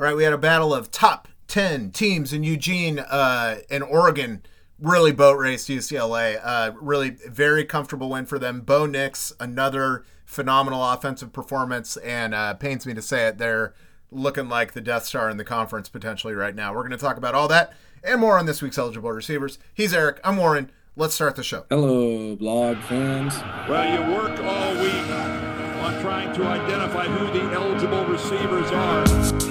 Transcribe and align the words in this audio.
All 0.00 0.06
right, 0.06 0.16
we 0.16 0.24
had 0.24 0.32
a 0.32 0.38
battle 0.38 0.72
of 0.72 0.90
top 0.90 1.28
10 1.48 1.90
teams 1.90 2.32
in 2.32 2.42
Eugene 2.42 3.00
uh, 3.00 3.58
and 3.68 3.84
Oregon. 3.84 4.40
Really 4.78 5.12
boat 5.12 5.36
race 5.36 5.66
UCLA. 5.66 6.40
Uh, 6.42 6.72
really 6.80 7.10
very 7.10 7.66
comfortable 7.66 8.08
win 8.08 8.24
for 8.24 8.38
them. 8.38 8.62
Bo 8.62 8.86
Nix, 8.86 9.34
another 9.38 10.06
phenomenal 10.24 10.82
offensive 10.82 11.34
performance, 11.34 11.98
and 11.98 12.34
uh, 12.34 12.54
pains 12.54 12.86
me 12.86 12.94
to 12.94 13.02
say 13.02 13.26
it, 13.26 13.36
they're 13.36 13.74
looking 14.10 14.48
like 14.48 14.72
the 14.72 14.80
Death 14.80 15.04
Star 15.04 15.28
in 15.28 15.36
the 15.36 15.44
conference 15.44 15.90
potentially 15.90 16.32
right 16.32 16.54
now. 16.54 16.72
We're 16.72 16.88
going 16.88 16.92
to 16.92 16.96
talk 16.96 17.18
about 17.18 17.34
all 17.34 17.48
that 17.48 17.74
and 18.02 18.22
more 18.22 18.38
on 18.38 18.46
this 18.46 18.62
week's 18.62 18.78
eligible 18.78 19.12
receivers. 19.12 19.58
He's 19.74 19.92
Eric. 19.92 20.18
I'm 20.24 20.38
Warren. 20.38 20.70
Let's 20.96 21.12
start 21.12 21.36
the 21.36 21.42
show. 21.42 21.66
Hello, 21.68 22.36
blog 22.36 22.78
fans. 22.84 23.38
Well, 23.68 23.84
you 23.84 24.14
work 24.14 24.40
all 24.40 24.72
week 24.80 25.10
on 25.10 26.00
trying 26.00 26.32
to 26.32 26.44
identify 26.44 27.06
who 27.06 27.38
the 27.38 27.52
eligible 27.52 28.06
receivers 28.06 28.70
are. 28.70 29.49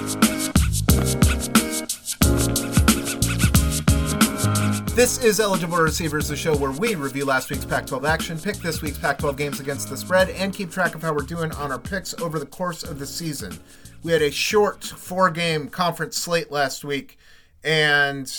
This 5.00 5.24
is 5.24 5.40
Eligible 5.40 5.78
Receivers, 5.78 6.28
the 6.28 6.36
show 6.36 6.54
where 6.54 6.72
we 6.72 6.94
review 6.94 7.24
last 7.24 7.48
week's 7.48 7.64
Pac 7.64 7.86
12 7.86 8.04
action, 8.04 8.38
pick 8.38 8.56
this 8.56 8.82
week's 8.82 8.98
Pac 8.98 9.16
12 9.16 9.34
games 9.34 9.58
against 9.58 9.88
the 9.88 9.96
spread, 9.96 10.28
and 10.28 10.52
keep 10.52 10.70
track 10.70 10.94
of 10.94 11.00
how 11.00 11.14
we're 11.14 11.22
doing 11.22 11.52
on 11.52 11.72
our 11.72 11.78
picks 11.78 12.12
over 12.20 12.38
the 12.38 12.44
course 12.44 12.82
of 12.82 12.98
the 12.98 13.06
season. 13.06 13.58
We 14.02 14.12
had 14.12 14.20
a 14.20 14.30
short 14.30 14.84
four 14.84 15.30
game 15.30 15.70
conference 15.70 16.18
slate 16.18 16.50
last 16.50 16.84
week, 16.84 17.16
and 17.64 18.30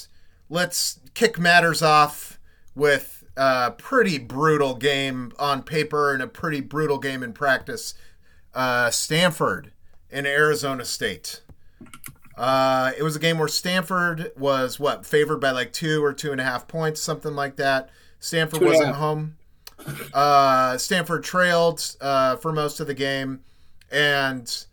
let's 0.49 0.99
kick 1.15 1.39
matters 1.39 1.81
off 1.81 2.39
with 2.75 3.23
a 3.35 3.71
pretty 3.71 4.19
brutal 4.19 4.75
game 4.75 5.31
on 5.39 5.63
paper 5.63 6.13
and 6.13 6.21
a 6.21 6.27
pretty 6.27 6.61
brutal 6.61 6.99
game 6.99 7.23
in 7.23 7.33
practice. 7.33 7.95
Uh, 8.53 8.91
Stanford 8.91 9.71
and 10.11 10.27
Arizona 10.27 10.85
State. 10.85 11.41
Uh, 12.41 12.91
it 12.97 13.03
was 13.03 13.15
a 13.15 13.19
game 13.19 13.37
where 13.37 13.47
Stanford 13.47 14.31
was 14.35 14.79
what 14.79 15.05
favored 15.05 15.37
by 15.37 15.51
like 15.51 15.71
two 15.71 16.03
or 16.03 16.11
two 16.11 16.31
and 16.31 16.41
a 16.41 16.43
half 16.43 16.67
points, 16.67 16.99
something 16.99 17.35
like 17.35 17.57
that. 17.57 17.89
Stanford 18.19 18.61
Two 18.61 18.65
wasn't 18.65 18.95
home. 18.95 19.37
Uh, 20.11 20.75
Stanford 20.79 21.23
trailed 21.23 21.95
uh, 22.01 22.37
for 22.37 22.51
most 22.51 22.79
of 22.79 22.87
the 22.87 22.95
game, 22.95 23.41
and 23.91 24.65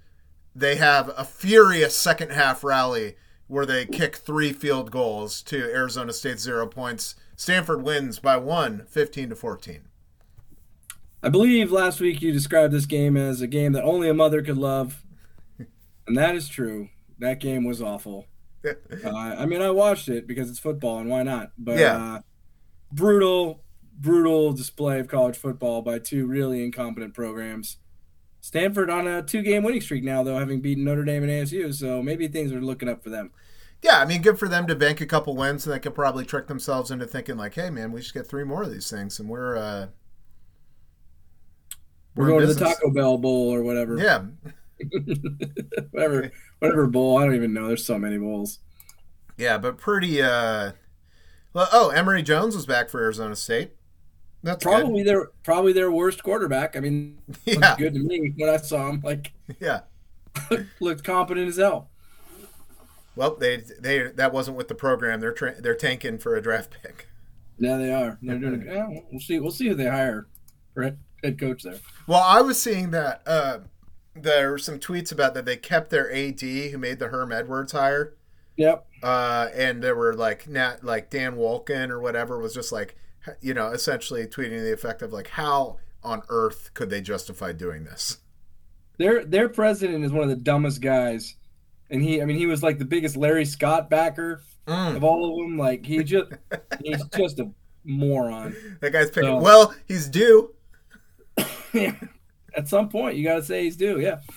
they 0.56 0.77
have 0.77 1.11
a 1.14 1.24
furious 1.24 1.94
second 1.94 2.33
half 2.33 2.64
rally 2.64 3.16
where 3.48 3.66
they 3.66 3.84
kick 3.84 4.16
three 4.16 4.55
field 4.55 4.91
goals 4.91 5.42
to 5.42 5.70
Arizona 5.70 6.14
State 6.14 6.39
zero 6.39 6.66
points. 6.66 7.16
Stanford 7.36 7.83
wins 7.83 8.19
by 8.19 8.39
one, 8.39 8.86
15 8.89 9.28
to 9.28 9.36
14. 9.36 9.83
I 11.22 11.28
believe 11.28 11.70
last 11.70 12.00
week 12.00 12.22
you 12.22 12.33
described 12.33 12.72
this 12.72 12.86
game 12.86 13.14
as 13.14 13.42
a 13.42 13.46
game 13.46 13.72
that 13.72 13.84
only 13.84 14.08
a 14.08 14.14
mother 14.14 14.41
could 14.41 14.56
love, 14.56 15.05
and 16.06 16.16
that 16.16 16.34
is 16.34 16.48
true. 16.48 16.89
That 17.19 17.41
game 17.41 17.64
was 17.64 17.80
awful. 17.83 18.27
Uh, 18.64 19.08
I 19.14 19.47
mean, 19.47 19.62
I 19.62 19.70
watched 19.70 20.08
it 20.08 20.27
because 20.27 20.50
it's 20.50 20.58
football, 20.58 20.98
and 20.98 21.08
why 21.08 21.22
not? 21.22 21.52
But 21.56 21.78
Yeah. 21.78 21.97
uh, 21.97 22.20
brutal, 22.91 23.62
brutal 23.97 24.52
display 24.52 24.98
of 24.98 25.06
college 25.06 25.36
football 25.36 25.80
by 25.80 26.00
two 26.00 26.27
really 26.27 26.64
incompetent 26.64 27.14
programs. 27.14 27.77
Stanford 28.41 28.91
on 28.91 29.06
a 29.06 29.22
two-game 29.22 29.62
winning 29.62 29.80
streak 29.80 30.02
now, 30.02 30.24
though, 30.24 30.39
having 30.39 30.61
beaten 30.61 30.84
Notre 30.84 31.05
Dame 31.05 31.22
and 31.22 31.30
ASU, 31.30 31.72
so 31.72 32.02
maybe 32.02 32.27
things 32.27 32.52
are 32.52 32.61
looking 32.61 32.89
up 32.89 33.02
for 33.02 33.11
them. 33.11 33.30
Yeah, 33.80 34.00
I 34.00 34.05
mean, 34.05 34.22
good 34.22 34.39
for 34.41 34.48
them 34.48 34.66
to 34.66 34.74
bank 34.74 35.00
a 35.00 35.06
couple 35.06 35.36
wins, 35.36 35.64
and 35.64 35.72
they 35.72 35.78
could 35.78 35.94
probably 35.94 36.24
trick 36.24 36.48
themselves 36.48 36.91
into 36.91 37.06
thinking 37.06 37.36
like, 37.36 37.55
"Hey, 37.55 37.70
man, 37.70 37.92
we 37.92 38.02
should 38.02 38.14
get 38.14 38.27
three 38.27 38.44
more 38.44 38.64
of 38.64 38.72
these 38.72 38.91
things," 38.91 39.20
and 39.20 39.28
we're 39.28 39.56
uh, 39.56 39.86
We're, 42.16 42.24
in 42.24 42.30
going 42.36 42.46
to 42.48 42.55
the. 42.55 42.64
Taco 42.64 42.91
Bell 42.91 43.19
Bowl 43.19 43.55
or 43.55 43.62
whatever. 43.62 43.96
Yeah, 43.98 44.24
whatever, 45.90 46.30
whatever 46.58 46.86
bowl. 46.86 47.18
I 47.18 47.24
don't 47.24 47.34
even 47.34 47.52
know. 47.52 47.68
There's 47.68 47.84
so 47.84 47.98
many 47.98 48.18
bowls. 48.18 48.58
yeah, 49.36 49.58
but 49.58 49.78
pretty. 49.78 50.22
uh 50.22 50.72
Well, 51.52 51.68
oh, 51.72 51.90
Emory 51.90 52.22
Jones 52.22 52.54
was 52.54 52.66
back 52.66 52.90
for 52.90 53.00
Arizona 53.02 53.36
State. 53.36 53.72
That's 54.42 54.64
good. 54.64 54.70
Probably 54.70 55.02
their 55.02 55.30
probably 55.42 55.72
their 55.72 55.90
worst 55.90 56.22
quarterback. 56.22 56.77
I 56.77 56.80
mean, 56.80 57.18
Yeah, 57.44 57.74
good 57.77 57.94
to 57.94 58.00
me 58.00 58.33
when 58.36 58.48
I 58.48 58.56
saw 58.58 58.88
him. 58.88 59.00
Like 59.02 59.33
yeah. 59.61 59.80
looked 60.80 61.02
competent 61.05 61.48
as 61.48 61.56
hell. 61.56 61.90
Well, 63.17 63.34
they 63.34 63.64
they 63.80 64.12
that 64.12 64.33
wasn't 64.33 64.56
with 64.56 64.68
the 64.68 64.77
program. 64.77 65.20
They're 65.20 65.33
tra- 65.33 65.61
they're 65.61 65.74
tanking 65.74 66.18
for 66.18 66.36
a 66.36 66.42
draft 66.42 66.77
pick. 66.83 67.08
Yeah, 67.58 67.77
they 67.77 67.92
are. 67.92 68.17
They're 68.22 68.38
doing. 68.38 68.64
Yeah, 68.64 68.86
we'll 69.11 69.20
see. 69.20 69.40
We'll 69.40 69.50
see 69.50 69.67
who 69.67 69.74
they 69.74 69.88
hire 69.88 70.28
for 70.72 70.96
head 71.24 71.40
coach 71.40 71.64
there. 71.64 71.80
Well, 72.06 72.22
I 72.22 72.40
was 72.42 72.62
seeing 72.62 72.92
that 72.92 73.22
uh 73.27 73.58
there 74.23 74.51
were 74.51 74.58
some 74.58 74.79
tweets 74.79 75.12
about 75.12 75.34
that 75.34 75.45
they 75.45 75.56
kept 75.56 75.90
their 75.90 76.12
AD 76.12 76.40
who 76.40 76.79
made 76.79 76.98
the 76.98 77.08
Herm 77.08 77.33
Edwards 77.33 77.73
hire. 77.73 78.14
Yep. 78.56 78.86
uh, 79.05 79.48
and 79.55 79.83
there 79.83 79.95
were 79.95 80.14
like 80.14 80.48
Nat, 80.48 80.83
like 80.83 81.11
Dan 81.11 81.36
Wolken 81.36 81.90
or 81.90 82.01
whatever 82.01 82.39
was 82.40 82.52
just 82.55 82.73
like, 82.73 82.96
you 83.40 83.55
know, 83.55 83.68
essentially 83.68 84.27
tweeting 84.27 84.61
the 84.62 84.73
effect 84.73 85.01
of 85.01 85.12
like, 85.12 85.29
how 85.29 85.79
on 86.02 86.23
earth 86.29 86.70
could 86.74 86.90
they 86.90 87.01
justify 87.01 87.52
doing 87.52 87.84
this? 87.84 88.18
Their 88.96 89.24
their 89.24 89.48
president 89.48 90.05
is 90.05 90.11
one 90.11 90.24
of 90.24 90.29
the 90.29 90.35
dumbest 90.35 90.80
guys, 90.80 91.36
and 91.89 92.02
he. 92.02 92.20
I 92.20 92.24
mean, 92.24 92.36
he 92.36 92.46
was 92.46 92.64
like 92.64 92.79
the 92.79 92.85
biggest 92.85 93.17
Larry 93.17 93.45
Scott 93.45 93.89
backer 93.89 94.42
Mm, 94.67 94.96
of 94.96 95.05
all 95.05 95.30
of 95.40 95.48
them. 95.48 95.56
Like 95.56 95.86
he 95.86 96.02
just 96.02 96.33
he's 96.83 97.02
just 97.17 97.39
a 97.39 97.48
moron. 97.85 98.56
that 98.80 98.90
guy's 98.92 99.11
picking. 99.11 99.30
So- 99.30 99.39
well, 99.40 99.73
he's 99.86 100.08
due. 100.08 100.52
At 102.58 102.67
some 102.69 102.89
point, 102.89 103.17
you 103.17 103.23
got 103.24 103.36
to 103.36 103.45
say 103.45 103.63
he's 103.63 103.77
due. 103.77 104.01
Yeah. 104.01 104.19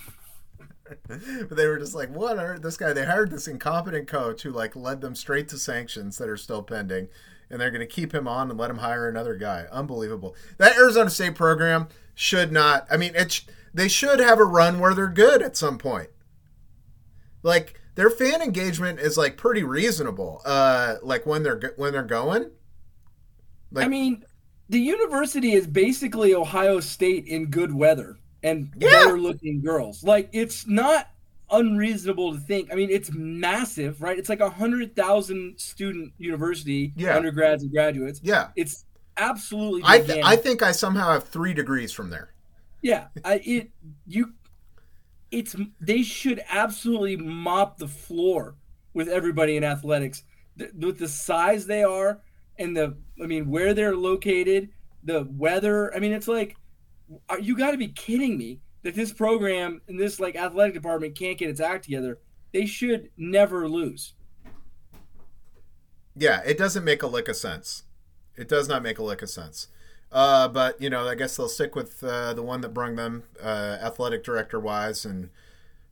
But 1.08 1.56
they 1.56 1.68
were 1.68 1.80
just 1.80 1.96
like, 1.96 2.14
what 2.14 2.38
are 2.38 2.60
this 2.60 2.76
guy? 2.76 2.92
They 2.92 3.06
hired 3.06 3.32
this 3.32 3.48
incompetent 3.48 4.10
coach 4.10 4.42
who 4.42 4.52
like 4.52 4.76
led 4.76 5.00
them 5.00 5.16
straight 5.16 5.48
to 5.50 5.58
sanctions 5.58 6.18
that 6.18 6.28
are 6.28 6.36
still 6.36 6.62
pending, 6.62 7.08
and 7.50 7.62
they're 7.62 7.72
going 7.72 7.80
to 7.80 7.88
keep 7.88 8.14
him 8.14 8.28
on 8.28 8.50
and 8.50 8.60
let 8.60 8.70
him 8.70 8.80
hire 8.80 9.08
another 9.08 9.36
guy. 9.36 9.68
Unbelievable. 9.72 10.36
That 10.58 10.76
Arizona 10.76 11.10
State 11.10 11.36
program 11.36 11.88
should 12.14 12.52
not. 12.52 12.88
I 12.92 12.98
mean, 12.98 13.14
it's 13.16 13.46
they 13.74 13.88
should 13.88 14.20
have 14.20 14.38
a 14.38 14.44
run 14.44 14.80
where 14.80 14.94
they're 14.94 15.08
good 15.08 15.42
at 15.42 15.56
some 15.56 15.78
point. 15.78 16.10
Like 17.42 17.80
their 17.96 18.10
fan 18.10 18.42
engagement 18.42 19.00
is 19.00 19.18
like 19.18 19.38
pretty 19.38 19.64
reasonable. 19.64 20.42
Uh, 20.46 20.96
like 21.02 21.26
when 21.26 21.44
they're 21.44 21.74
when 21.78 21.94
they're 21.94 22.04
going. 22.04 22.52
Like- 23.72 23.86
I 23.86 23.88
mean, 23.88 24.26
the 24.72 24.80
university 24.80 25.52
is 25.54 25.68
basically 25.68 26.34
Ohio 26.34 26.80
State 26.80 27.28
in 27.28 27.48
good 27.48 27.74
weather 27.74 28.18
and 28.42 28.74
Yeah. 28.80 28.90
better 28.90 29.20
looking 29.20 29.62
girls. 29.62 30.04
Like 30.04 30.30
it's 30.32 30.66
not 30.66 31.10
unreasonable 31.52 32.34
to 32.34 32.40
think. 32.40 32.72
I 32.72 32.76
mean, 32.76 32.90
it's 32.90 33.12
massive, 33.12 34.02
right? 34.02 34.18
It's 34.18 34.30
like 34.30 34.40
a 34.40 34.50
hundred 34.50 34.96
thousand 34.96 35.60
student 35.60 36.14
university, 36.18 36.94
Yeah. 36.96 37.16
undergrads 37.18 37.64
and 37.64 37.72
graduates. 37.72 38.22
Yeah, 38.24 38.48
It's 38.56 38.86
absolutely. 39.18 39.82
I 39.86 40.00
th- 40.00 40.24
I 40.24 40.36
think 40.38 40.64
I 40.64 40.72
somehow 40.72 41.12
have 41.12 41.28
three 41.28 41.54
degrees 41.54 41.92
from 41.92 42.10
there. 42.10 42.34
yeah, 42.82 43.08
I, 43.26 43.42
it 43.46 43.72
you. 44.08 44.34
It's 45.32 45.56
they 45.80 46.02
should 46.04 46.42
absolutely 46.50 47.18
mop 47.18 47.78
the 47.78 47.88
floor 47.88 48.56
with 48.94 49.08
everybody 49.08 49.56
in 49.58 49.64
athletics 49.64 50.24
Th- 50.58 50.72
with 50.78 50.98
the 51.00 51.08
size 51.08 51.66
they 51.68 51.84
are 51.84 52.22
and 52.62 52.76
the 52.78 52.96
I 53.22 53.26
mean 53.26 53.50
where 53.50 53.74
they're 53.74 53.96
located, 53.96 54.70
the 55.04 55.28
weather. 55.32 55.94
I 55.94 56.00
mean, 56.00 56.14
it's 56.14 56.28
like 56.28 56.56
are, 57.30 57.40
you 57.40 57.58
got 57.58 57.72
to 57.72 57.78
be 57.78 57.90
kidding 57.90 58.38
me 58.38 58.60
that 58.84 58.96
this 58.96 59.12
program 59.12 59.82
and 59.88 60.00
this 60.00 60.20
like 60.20 60.36
athletic 60.36 60.74
department 60.74 61.18
can't 61.18 61.38
get 61.38 61.50
its 61.50 61.60
act 61.60 61.86
together. 61.86 62.20
They 62.54 62.66
should 62.66 63.10
never 63.18 63.68
lose. 63.68 64.14
Yeah, 66.16 66.42
it 66.46 66.58
doesn't 66.58 66.84
make 66.84 67.04
a 67.04 67.08
lick 67.08 67.28
of 67.28 67.36
sense. 67.36 67.84
It 68.36 68.48
does 68.48 68.68
not 68.68 68.84
make 68.84 69.00
a 69.00 69.04
lick 69.04 69.22
of 69.22 69.30
sense. 69.30 69.68
Uh, 70.12 70.48
but 70.48 70.82
you 70.82 70.90
know, 70.90 71.08
I 71.08 71.16
guess 71.16 71.38
they'll 71.38 71.48
stick 71.48 71.76
with 71.76 72.04
uh, 72.04 72.34
the 72.34 72.44
one 72.44 72.62
that 72.62 72.74
brung 72.74 72.96
them 72.96 73.24
uh, 73.42 73.78
athletic 73.82 74.24
director 74.24 74.60
wise, 74.60 75.06
and 75.06 75.30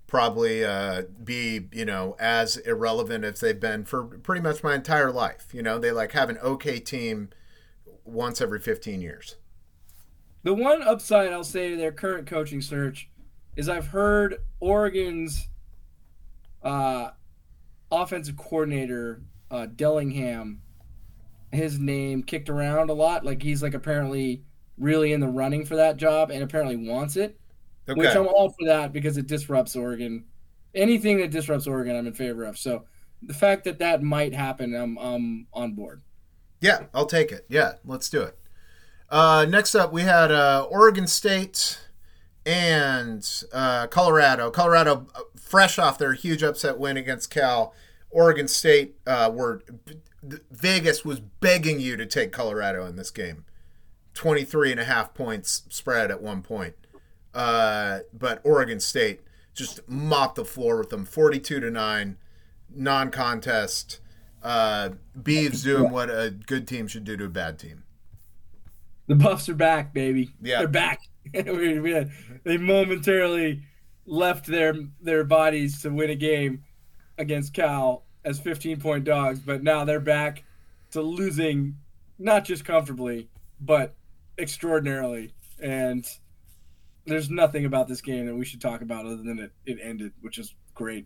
probably 0.10 0.66
uh, 0.66 1.04
be 1.24 1.68
you 1.72 1.86
know 1.86 2.16
as 2.20 2.58
irrelevant 2.58 3.24
as 3.24 3.40
they've 3.40 3.60
been 3.60 3.86
for 3.86 4.04
pretty 4.04 4.42
much 4.42 4.64
my 4.64 4.76
entire 4.76 5.12
life. 5.12 5.54
You 5.54 5.64
know, 5.64 5.80
they 5.80 5.92
like 5.92 6.12
have 6.12 6.30
an 6.30 6.38
okay 6.40 6.80
team 6.80 7.30
once 8.04 8.42
every 8.42 8.60
fifteen 8.60 9.02
years. 9.02 9.38
The 10.44 10.54
one 10.54 10.82
upside 10.82 11.32
I'll 11.32 11.44
say 11.44 11.70
to 11.70 11.78
their 11.78 11.92
current 11.92 12.28
coaching 12.28 12.62
search 12.62 13.10
is 13.56 13.70
I've 13.70 13.88
heard 13.88 14.38
Oregon's 14.60 15.50
uh, 16.64 17.12
offensive 17.92 18.38
coordinator 18.38 19.22
uh, 19.52 19.66
Dillingham, 19.66 20.62
his 21.52 21.80
name 21.80 22.24
kicked 22.24 22.50
around 22.50 22.90
a 22.90 22.94
lot. 22.94 23.26
Like 23.26 23.42
he's 23.42 23.64
like 23.64 23.74
apparently 23.74 24.44
really 24.78 25.12
in 25.12 25.20
the 25.20 25.28
running 25.28 25.66
for 25.66 25.76
that 25.76 25.98
job 25.98 26.32
and 26.32 26.44
apparently 26.44 26.76
wants 26.76 27.16
it. 27.16 27.39
Okay. 27.90 28.00
Which 28.00 28.16
I'm 28.16 28.28
all 28.28 28.50
for 28.50 28.66
that 28.68 28.94
because 28.94 29.18
it 29.18 29.28
disrupts 29.28 29.76
Oregon. 29.76 30.26
Anything 30.76 31.18
that 31.18 31.32
disrupts 31.32 31.66
Oregon, 31.68 31.96
I'm 31.96 32.08
in 32.08 32.14
favor 32.14 32.46
of. 32.46 32.58
So 32.58 32.86
the 33.22 33.34
fact 33.34 33.64
that 33.64 33.80
that 33.80 34.04
might 34.04 34.34
happen, 34.34 34.76
I'm, 34.76 34.98
I'm 34.98 35.48
on 35.54 35.74
board. 35.74 36.02
Yeah, 36.62 36.86
I'll 36.94 37.06
take 37.06 37.32
it. 37.32 37.46
Yeah, 37.50 37.74
let's 37.86 38.10
do 38.10 38.22
it. 38.22 38.38
Uh, 39.10 39.46
next 39.50 39.74
up, 39.76 39.92
we 39.92 40.04
had 40.04 40.32
uh, 40.32 40.68
Oregon 40.70 41.08
State 41.08 41.80
and 42.46 43.28
uh, 43.52 43.88
Colorado. 43.88 44.52
Colorado, 44.52 45.08
uh, 45.16 45.22
fresh 45.36 45.80
off 45.80 45.98
their 45.98 46.14
huge 46.14 46.44
upset 46.44 46.78
win 46.78 46.98
against 46.98 47.32
Cal. 47.32 47.74
Oregon 48.12 48.48
State 48.48 48.96
uh, 49.08 49.32
were 49.34 49.64
Vegas 50.52 51.06
was 51.06 51.20
begging 51.20 51.80
you 51.80 51.96
to 51.96 52.06
take 52.06 52.32
Colorado 52.32 52.86
in 52.86 52.96
this 52.96 53.12
game. 53.12 53.46
23 54.14 54.72
and 54.72 54.80
a 54.80 54.84
half 54.84 55.14
points 55.14 55.64
spread 55.70 56.12
at 56.12 56.22
one 56.22 56.42
point. 56.42 56.76
Uh, 57.34 58.00
but 58.14 58.42
Oregon 58.44 58.80
State 58.80 59.22
just 59.54 59.88
mopped 59.88 60.36
the 60.36 60.46
floor 60.46 60.78
with 60.78 60.90
them 60.90 61.06
42 61.06 61.60
to 61.60 61.70
9 61.70 62.18
non-contest. 62.74 64.00
Uh 64.42 64.92
Beavs 65.22 65.64
doing 65.64 65.92
what 65.92 66.10
a 66.10 66.30
good 66.32 66.66
team 66.66 66.88
should 66.88 67.04
do 67.04 67.18
to 67.18 67.26
a 67.26 67.30
bad 67.30 67.60
team. 67.60 67.84
The 69.08 69.16
buffs 69.16 69.50
are 69.50 69.56
back 69.56 69.94
baby. 69.94 70.32
Yeah. 70.42 70.60
they're 70.60 70.68
back. 70.68 71.02
They 71.34 72.58
momentarily 72.58 73.64
left 74.06 74.46
their 74.46 74.76
their 75.02 75.26
bodies 75.26 75.82
to 75.82 75.90
win 75.90 76.10
a 76.10 76.16
game 76.16 76.64
against 77.18 77.54
cal 77.54 78.06
as 78.24 78.40
15 78.40 78.80
point 78.80 79.04
dogs 79.04 79.40
but 79.40 79.62
now 79.62 79.84
they're 79.84 80.00
back 80.00 80.44
to 80.92 81.02
losing 81.02 81.76
not 82.18 82.46
just 82.46 82.64
comfortably 82.64 83.28
but 83.60 83.94
extraordinarily. 84.38 85.34
And 85.60 86.06
there's 87.10 87.30
nothing 87.30 87.66
about 87.66 87.88
this 87.88 88.02
game 88.02 88.26
that 88.26 88.36
we 88.36 88.46
should 88.46 88.62
talk 88.62 88.82
about 88.82 89.06
other 89.06 89.18
than 89.18 89.40
it, 89.40 89.52
it 89.66 89.78
ended 89.82 90.14
which 90.22 90.38
is 90.38 90.56
great. 90.74 91.06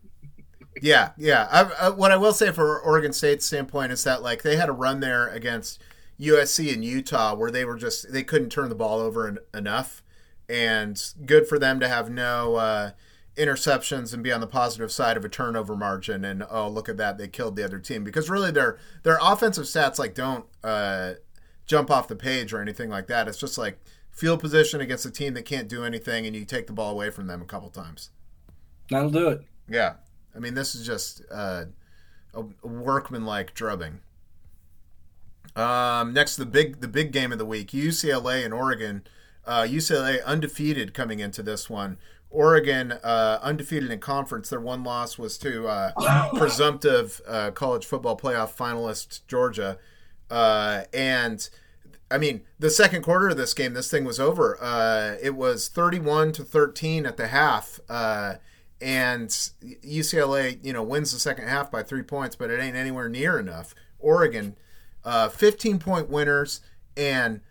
Yeah 0.81 1.11
yeah. 1.17 1.47
I, 1.51 1.88
I, 1.88 1.89
what 1.89 2.11
i 2.11 2.17
will 2.17 2.33
say 2.33 2.51
for 2.51 2.79
oregon 2.79 3.13
state's 3.13 3.45
standpoint 3.45 3.91
is 3.91 4.03
that 4.03 4.21
like 4.21 4.41
they 4.41 4.55
had 4.55 4.69
a 4.69 4.73
run 4.73 5.00
there 5.00 5.27
against 5.27 5.79
usc 6.19 6.73
and 6.73 6.85
utah 6.85 7.35
where 7.35 7.51
they 7.51 7.65
were 7.65 7.75
just 7.75 8.11
they 8.11 8.23
couldn't 8.23 8.50
turn 8.50 8.69
the 8.69 8.75
ball 8.75 9.00
over 9.00 9.27
en- 9.27 9.39
enough. 9.53 10.03
And 10.50 11.01
good 11.25 11.47
for 11.47 11.57
them 11.57 11.79
to 11.79 11.88
have 11.88 12.09
no 12.09 12.56
uh, 12.56 12.91
interceptions 13.38 14.13
and 14.13 14.21
be 14.21 14.31
on 14.31 14.41
the 14.41 14.47
positive 14.47 14.91
side 14.91 15.17
of 15.17 15.25
a 15.25 15.29
turnover 15.29 15.75
margin. 15.75 16.25
And 16.25 16.44
oh 16.49 16.67
look 16.67 16.89
at 16.89 16.97
that. 16.97 17.17
They 17.17 17.27
killed 17.27 17.56
the 17.56 17.63
other 17.63 17.79
team. 17.79 18.03
Because 18.03 18.29
really 18.29 18.51
their 18.51 18.77
their 19.03 19.17
offensive 19.21 19.65
stats 19.65 19.97
like 19.97 20.13
don't 20.13 20.45
uh, 20.63 21.13
jump 21.65 21.89
off 21.89 22.07
the 22.07 22.15
page 22.15 22.53
or 22.53 22.61
anything 22.61 22.89
like 22.89 23.07
that. 23.07 23.27
It's 23.27 23.38
just 23.38 23.57
like 23.57 23.79
field 24.13 24.39
position 24.39 24.80
against 24.80 25.06
a 25.06 25.12
team 25.12 25.33
that 25.33 25.44
can't 25.44 25.68
do 25.68 25.83
anything 25.83 26.25
and 26.25 26.36
you 26.36 26.45
take 26.45 26.68
the 26.68 26.74
ball 26.74 26.92
away 26.92 27.10
from 27.10 27.27
them 27.27 27.42
a 27.42 27.45
couple 27.45 27.69
times 27.69 28.10
that'll 28.89 29.10
do 29.10 29.27
it 29.27 29.42
yeah 29.68 29.95
i 30.36 30.39
mean 30.39 30.54
this 30.54 30.75
is 30.75 30.86
just 30.86 31.21
uh, 31.31 31.65
a 32.33 32.42
workmanlike 32.65 33.54
drubbing 33.54 34.00
um, 35.56 36.13
next 36.13 36.38
the 36.38 36.45
big 36.45 36.80
the 36.80 36.88
big 36.88 37.12
game 37.12 37.31
of 37.31 37.38
the 37.38 37.45
week 37.45 37.71
ucla 37.71 38.44
and 38.44 38.54
oregon 38.54 39.04
uh, 39.45 39.63
UCLA 39.63 40.24
undefeated 40.24 40.94
coming 40.94 41.19
into 41.19 41.44
this 41.44 41.69
one. 41.69 41.98
Oregon 42.30 42.94
uh, 43.04 43.39
undefeated 43.42 43.92
in 43.92 44.00
conference. 44.00 44.50
Their 44.50 44.59
one 44.59 44.83
loss 44.83 45.18
was 45.18 45.38
to 45.39 45.68
uh, 45.68 46.30
presumptive 46.38 47.21
uh, 47.27 47.51
college 47.51 47.86
football 47.86 48.18
playoff 48.18 48.56
finalist 48.56 49.21
Georgia. 49.27 49.77
Uh, 50.31 50.83
and 50.94 51.50
I 52.13 52.19
mean, 52.19 52.42
the 52.60 52.69
second 52.69 53.01
quarter 53.01 53.30
of 53.30 53.38
this 53.38 53.56
game, 53.56 53.74
this 53.74 53.89
thing 53.89 54.06
was 54.06 54.19
over. 54.19 54.62
Uh, 54.62 55.15
it 55.19 55.36
was 55.36 55.68
31 55.68 56.31
to 56.33 56.44
13 56.44 57.07
at 57.07 57.18
the 57.18 57.27
half. 57.27 57.80
and 57.89 59.30
UCLA, 59.30 60.60
you 60.63 60.74
know, 60.74 60.83
wins 60.83 61.12
the 61.12 61.19
second 61.19 61.48
half 61.48 61.71
by 61.71 61.81
three 61.81 62.04
points, 62.04 62.36
but 62.36 62.51
it 62.51 62.60
ain't 62.60 62.75
anywhere 62.75 63.10
near 63.10 63.39
enough. 63.39 63.74
Oregon, 63.98 64.56
15 65.04 65.80
point 65.80 66.10
winners, 66.10 66.62
and 66.95 67.42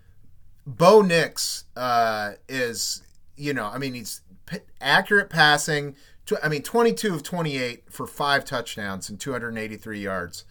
Bo 0.65 1.03
Nix 1.03 1.65
uh, 1.77 2.33
is, 2.49 3.03
you 3.37 3.53
know, 3.53 3.67
I 3.67 3.79
mean, 3.79 3.95
he's 3.95 4.21
p- 4.47 4.59
accurate 4.81 5.29
passing. 5.29 5.97
I 6.43 6.49
mean, 6.49 6.63
22 6.63 7.15
of 7.15 7.23
28 7.25 7.91
for 7.91 8.07
five 8.07 8.45
touchdowns 8.45 9.11
and 9.11 9.19
283 9.19 9.99
yards. 9.99 10.45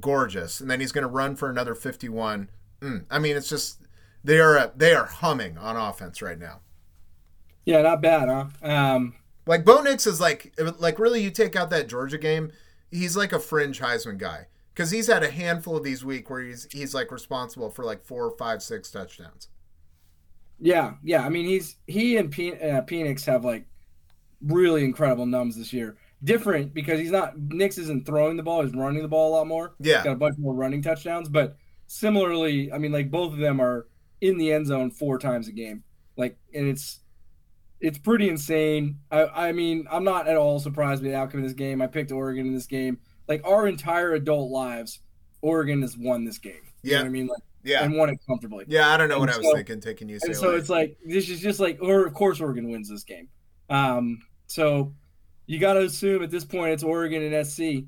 Gorgeous. 0.00 0.60
And 0.60 0.70
then 0.70 0.80
he's 0.80 0.92
going 0.92 1.02
to 1.02 1.08
run 1.08 1.34
for 1.34 1.50
another 1.50 1.74
51. 1.74 2.48
Mm. 2.80 3.04
I 3.10 3.18
mean, 3.18 3.36
it's 3.36 3.48
just 3.48 3.82
they 4.24 4.38
are 4.38 4.58
uh, 4.58 4.70
they 4.76 4.94
are 4.94 5.06
humming 5.06 5.58
on 5.58 5.76
offense 5.76 6.20
right 6.22 6.38
now. 6.38 6.60
Yeah, 7.64 7.82
not 7.82 8.02
bad, 8.02 8.28
huh? 8.28 8.46
Um, 8.62 9.14
like 9.46 9.64
Bo 9.64 9.80
Nix 9.80 10.06
is 10.06 10.20
like 10.20 10.54
like 10.78 10.98
really 10.98 11.22
you 11.22 11.30
take 11.30 11.56
out 11.56 11.70
that 11.70 11.88
Georgia 11.88 12.18
game, 12.18 12.52
he's 12.90 13.16
like 13.16 13.32
a 13.32 13.40
fringe 13.40 13.80
Heisman 13.80 14.18
guy 14.18 14.46
because 14.74 14.90
he's 14.90 15.06
had 15.06 15.22
a 15.22 15.30
handful 15.30 15.76
of 15.76 15.84
these 15.84 16.04
week 16.04 16.28
where 16.28 16.42
he's 16.42 16.68
he's 16.70 16.94
like 16.94 17.10
responsible 17.10 17.70
for 17.70 17.84
like 17.84 18.04
four, 18.04 18.30
five, 18.36 18.62
six 18.62 18.90
touchdowns. 18.90 19.48
Yeah, 20.60 20.94
yeah. 21.02 21.24
I 21.24 21.28
mean, 21.28 21.46
he's 21.46 21.76
he 21.86 22.16
and 22.16 22.30
P, 22.30 22.52
uh, 22.52 22.82
Penix 22.82 23.24
have 23.26 23.44
like 23.44 23.66
really 24.40 24.84
incredible 24.84 25.26
numbers 25.26 25.56
this 25.56 25.72
year. 25.72 25.96
Different 26.24 26.72
because 26.72 26.98
he's 26.98 27.10
not 27.10 27.38
Nix 27.38 27.78
isn't 27.78 28.06
throwing 28.06 28.36
the 28.36 28.42
ball; 28.42 28.62
he's 28.62 28.74
running 28.74 29.02
the 29.02 29.08
ball 29.08 29.30
a 29.30 29.34
lot 29.36 29.46
more. 29.46 29.74
Yeah, 29.78 29.96
he's 29.96 30.04
got 30.04 30.12
a 30.12 30.16
bunch 30.16 30.38
more 30.38 30.54
running 30.54 30.82
touchdowns. 30.82 31.28
But 31.28 31.56
similarly, 31.86 32.72
I 32.72 32.78
mean, 32.78 32.92
like 32.92 33.10
both 33.10 33.32
of 33.32 33.38
them 33.38 33.60
are 33.60 33.86
in 34.20 34.38
the 34.38 34.52
end 34.52 34.66
zone 34.66 34.90
four 34.90 35.18
times 35.18 35.48
a 35.48 35.52
game. 35.52 35.84
Like, 36.16 36.38
and 36.54 36.68
it's 36.68 37.00
it's 37.80 37.98
pretty 37.98 38.28
insane. 38.28 38.98
I, 39.10 39.26
I 39.26 39.52
mean, 39.52 39.86
I'm 39.90 40.04
not 40.04 40.28
at 40.28 40.36
all 40.36 40.58
surprised 40.58 41.02
by 41.02 41.10
the 41.10 41.16
outcome 41.16 41.40
of 41.40 41.44
this 41.44 41.52
game. 41.52 41.82
I 41.82 41.86
picked 41.86 42.12
Oregon 42.12 42.46
in 42.46 42.54
this 42.54 42.66
game. 42.66 42.98
Like 43.28 43.42
our 43.44 43.66
entire 43.66 44.14
adult 44.14 44.50
lives, 44.50 45.00
Oregon 45.42 45.82
has 45.82 45.96
won 45.96 46.24
this 46.24 46.38
game. 46.38 46.54
You 46.82 46.92
yeah, 46.92 47.00
know 47.00 47.06
I 47.06 47.08
mean, 47.08 47.26
like 47.26 47.42
yeah, 47.64 47.82
and 47.82 47.96
won 47.96 48.08
it 48.08 48.18
comfortably. 48.26 48.64
Yeah, 48.68 48.88
I 48.88 48.96
don't 48.96 49.08
know 49.08 49.16
and 49.16 49.26
what 49.26 49.34
so, 49.34 49.40
I 49.40 49.44
was 49.44 49.54
thinking 49.54 49.80
taking 49.80 50.08
UCLA. 50.08 50.24
And 50.26 50.36
so 50.36 50.54
it's 50.54 50.70
like 50.70 50.96
this 51.04 51.28
is 51.28 51.40
just 51.40 51.60
like, 51.60 51.78
or 51.82 52.06
of 52.06 52.14
course 52.14 52.40
Oregon 52.40 52.70
wins 52.70 52.88
this 52.88 53.02
game. 53.02 53.28
Um, 53.68 54.22
so 54.46 54.94
you 55.46 55.58
got 55.58 55.74
to 55.74 55.80
assume 55.80 56.22
at 56.22 56.30
this 56.30 56.44
point 56.44 56.72
it's 56.72 56.82
Oregon 56.84 57.22
and 57.22 57.46
SC 57.46 57.84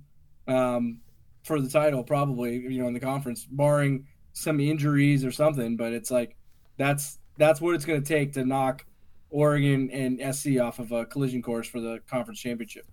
um, 0.49 1.00
for 1.49 1.61
the 1.61 1.69
title, 1.69 2.05
probably 2.05 2.56
you 2.56 2.81
know 2.81 2.87
in 2.87 2.95
the 2.95 3.00
conference, 3.00 3.45
barring 3.45 4.06
some 4.33 4.61
injuries 4.61 5.25
or 5.25 5.33
something. 5.33 5.77
But 5.77 5.93
it's 5.93 6.11
like 6.11 6.37
that's 6.77 7.19
that's 7.37 7.61
what 7.61 7.75
it's 7.75 7.85
going 7.85 8.03
to 8.03 8.06
take 8.06 8.35
to 8.35 8.45
knock 8.45 8.85
Oregon 9.31 9.91
and 9.91 10.35
SC 10.35 10.61
off 10.61 10.79
of 10.79 10.93
a 10.93 11.05
collision 11.06 11.43
course 11.43 11.67
for 11.67 11.81
the 11.81 12.00
conference 12.09 12.39
championship. 12.41 12.87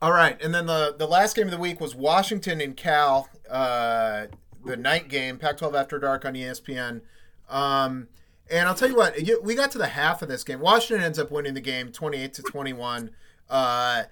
All 0.00 0.12
right, 0.12 0.40
and 0.40 0.54
then 0.54 0.66
the 0.66 0.94
the 0.96 1.06
last 1.06 1.34
game 1.34 1.46
of 1.46 1.50
the 1.50 1.58
week 1.58 1.80
was 1.80 1.94
Washington 1.94 2.60
and 2.60 2.76
Cal. 2.76 3.28
Uh, 3.50 4.26
the 4.64 4.76
night 4.76 5.08
game, 5.08 5.38
Pac-12 5.38 5.74
After 5.74 5.98
Dark 5.98 6.24
on 6.24 6.34
ESPN. 6.34 7.00
Um, 7.48 8.06
and 8.48 8.68
I'll 8.68 8.76
tell 8.76 8.88
you 8.88 8.96
what, 8.96 9.16
we 9.42 9.56
got 9.56 9.72
to 9.72 9.78
the 9.78 9.88
half 9.88 10.22
of 10.22 10.28
this 10.28 10.44
game. 10.44 10.60
Washington 10.60 11.04
ends 11.04 11.18
up 11.18 11.30
winning 11.30 11.54
the 11.54 11.60
game, 11.60 11.90
twenty-eight 11.90 12.34
to 12.34 12.42
twenty-one. 12.42 13.10
Uh, 13.48 14.04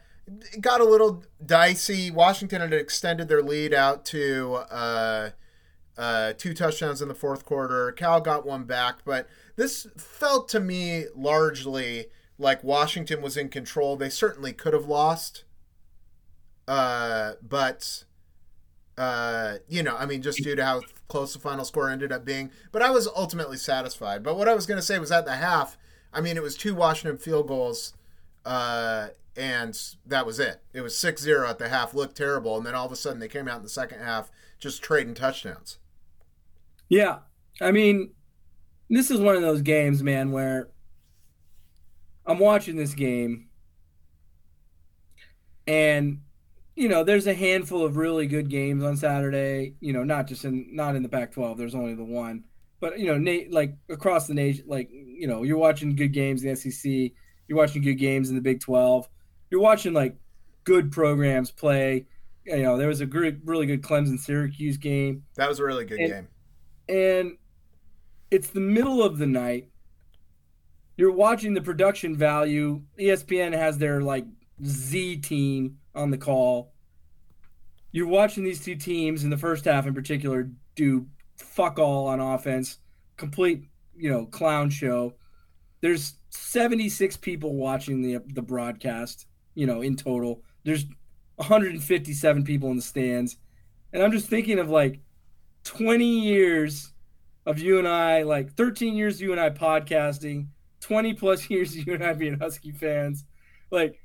got 0.61 0.81
a 0.81 0.85
little 0.85 1.25
dicey. 1.45 2.11
Washington 2.11 2.61
had 2.61 2.73
extended 2.73 3.29
their 3.29 3.43
lead 3.43 3.75
out 3.75 4.05
to 4.07 4.55
uh, 4.71 5.31
uh, 5.97 6.33
two 6.37 6.55
touchdowns 6.55 7.03
in 7.03 7.09
the 7.09 7.15
fourth 7.15 7.45
quarter. 7.45 7.93
Cal 7.93 8.21
got 8.21 8.47
one 8.47 8.65
back, 8.65 8.99
but 9.05 9.29
this 9.57 9.87
felt 9.97 10.49
to 10.51 10.61
me 10.61 11.07
largely 11.15 12.07
like 12.39 12.65
Washington 12.65 13.21
was 13.21 13.37
in 13.37 13.49
control. 13.49 13.97
They 13.97 14.09
certainly 14.09 14.53
could 14.53 14.73
have 14.73 14.87
lost, 14.87 15.45
uh, 16.67 17.33
but 17.47 18.05
uh, 18.97 19.59
you 19.69 19.83
know, 19.83 19.97
I 19.97 20.07
mean, 20.07 20.23
just 20.23 20.43
due 20.43 20.57
to 20.57 20.65
how 20.65 20.83
close 21.09 21.33
the 21.33 21.39
final 21.39 21.65
score 21.65 21.89
ended 21.89 22.13
up 22.13 22.25
being. 22.25 22.51
But 22.71 22.83
I 22.83 22.91
was 22.91 23.09
ultimately 23.09 23.57
satisfied. 23.57 24.23
But 24.23 24.37
what 24.37 24.49
I 24.49 24.55
was 24.55 24.67
going 24.67 24.79
to 24.79 24.85
say 24.87 24.99
was 24.99 25.11
at 25.11 25.25
the 25.25 25.37
half, 25.37 25.79
I 26.13 26.21
mean, 26.21 26.37
it 26.37 26.43
was 26.43 26.57
two 26.57 26.75
Washington 26.75 27.19
field 27.19 27.49
goals, 27.49 27.95
uh, 28.45 29.09
and 29.37 29.79
that 30.07 30.27
was 30.27 30.39
it. 30.39 30.63
It 30.73 30.81
was 30.81 30.97
6 30.97 31.23
0 31.23 31.49
at 31.49 31.59
the 31.59 31.69
half, 31.69 31.95
looked 31.95 32.17
terrible. 32.17 32.57
And 32.57 32.67
then 32.67 32.75
all 32.75 32.87
of 32.87 32.93
a 32.93 32.97
sudden 32.97 33.21
they 33.21 33.29
came 33.29 33.49
out 33.49 33.59
in 33.59 33.63
the 33.63 33.69
second 33.69 34.01
half 34.01 34.31
just 34.59 34.83
trading 34.83 35.15
touchdowns. 35.15 35.79
Yeah. 36.89 37.19
I 37.61 37.71
mean, 37.71 38.13
this 38.89 39.11
is 39.11 39.21
one 39.21 39.37
of 39.37 39.43
those 39.43 39.63
games, 39.63 40.03
man, 40.03 40.33
where 40.33 40.69
I'm 42.27 42.39
watching 42.39 42.77
this 42.77 42.95
game 42.95 43.49
and 45.67 46.21
you 46.77 46.89
know, 46.89 47.05
there's 47.05 47.27
a 47.27 47.35
handful 47.35 47.85
of 47.85 47.97
really 47.97 48.27
good 48.27 48.49
games 48.49 48.83
on 48.83 48.97
Saturday. 48.97 49.75
You 49.81 49.93
know, 49.93 50.03
not 50.03 50.27
just 50.27 50.45
in 50.45 50.75
not 50.75 50.97
in 50.97 51.03
the 51.03 51.09
Pac-12. 51.09 51.57
There's 51.57 51.75
only 51.75 51.95
the 51.95 52.05
one, 52.05 52.45
but 52.81 52.99
you 52.99 53.07
know, 53.07 53.19
Nate, 53.19 53.53
like 53.53 53.75
across 53.89 54.27
the 54.27 54.35
nation, 54.35 54.65
like 54.67 54.89
you 54.91 55.27
know, 55.27 55.43
you're 55.43 55.59
watching 55.59 55.95
good 55.95 56.13
games 56.13 56.43
in 56.43 56.49
the 56.49 56.57
SEC. 56.57 57.13
You're 57.47 57.59
watching 57.59 57.83
good 57.83 57.97
games 57.97 58.31
in 58.31 58.35
the 58.35 58.41
Big 58.41 58.61
12. 58.61 59.09
You're 59.51 59.61
watching 59.61 59.93
like 59.93 60.17
good 60.65 60.93
programs 60.93 61.51
play. 61.51 62.07
You 62.45 62.63
know, 62.63 62.77
there 62.77 62.89
was 62.89 63.01
a 63.01 63.07
great, 63.07 63.39
really 63.45 63.67
good 63.67 63.83
Clemson 63.83 64.19
Syracuse 64.19 64.77
game. 64.77 65.25
That 65.37 65.49
was 65.49 65.59
a 65.59 65.65
really 65.65 65.85
good 65.85 66.01
and, 66.01 66.11
game. 66.11 66.29
And 66.89 67.37
it's 68.31 68.49
the 68.49 68.61
middle 68.61 69.03
of 69.03 69.19
the 69.19 69.27
night. 69.27 69.69
You're 70.97 71.13
watching 71.13 71.55
the 71.55 71.63
production 71.63 72.17
value. 72.17 72.83
ESPN 72.99 73.53
has 73.53 73.79
their 73.79 74.01
like 74.01 74.27
Z 74.65 75.19
team 75.19 75.79
on 75.95 76.11
the 76.11 76.19
call. 76.19 76.73
You're 77.93 78.07
watching 78.07 78.45
these 78.45 78.65
two 78.65 78.77
teams 78.77 79.25
in 79.25 79.31
the 79.31 79.37
first 79.37 79.65
half 79.65 79.87
in 79.87 79.95
particular 79.95 80.51
do 80.77 81.07
fuck 81.37 81.79
all 81.79 82.07
on 82.07 82.21
offense, 82.21 82.79
complete, 83.17 83.69
you 83.97 84.11
know, 84.11 84.27
clown 84.27 84.71
show. 84.71 85.15
there's 85.81 86.15
76 86.31 87.17
people 87.17 87.55
watching 87.57 88.03
the 88.03 88.19
the 88.35 88.43
broadcast, 88.43 89.27
you 89.55 89.67
know, 89.67 89.81
in 89.83 89.97
total. 89.97 90.43
There's 90.65 90.85
157 91.37 92.45
people 92.45 92.71
in 92.71 92.77
the 92.77 92.83
stands. 92.83 93.37
And 93.93 94.03
I'm 94.03 94.13
just 94.13 94.29
thinking 94.29 94.59
of 94.59 94.69
like 94.71 95.01
20 95.65 96.05
years 96.05 96.93
of 97.47 97.59
you 97.59 97.79
and 97.79 97.89
I, 97.89 98.23
like 98.23 98.53
13 98.53 98.95
years 98.95 99.17
of 99.17 99.23
you 99.23 99.33
and 99.33 99.41
I 99.41 99.51
podcasting, 99.51 100.49
20 100.81 101.15
plus 101.15 101.49
years 101.51 101.77
you 101.77 101.95
and 101.95 102.05
I 102.05 102.13
being 102.13 102.39
Husky 102.39 102.73
fans. 102.73 103.25
Like, 103.71 103.99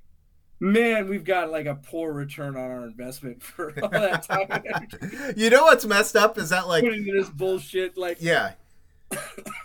man, 0.60 1.10
we've 1.10 1.24
got 1.24 1.52
like 1.52 1.66
a 1.66 1.76
poor 1.76 2.14
return 2.14 2.56
on 2.56 2.72
our 2.72 2.86
investment 2.86 3.44
for 3.44 3.74
all 3.82 3.90
that 3.90 4.24
time. 4.24 5.34
you 5.36 5.50
know 5.50 5.64
what's 5.64 5.86
messed 5.86 6.16
up 6.16 6.38
is 6.38 6.50
that 6.50 6.68
like 6.68 6.84
putting 6.84 7.06
this 7.06 7.30
bullshit 7.30 7.98
like 7.98 8.18
yeah. 8.20 8.54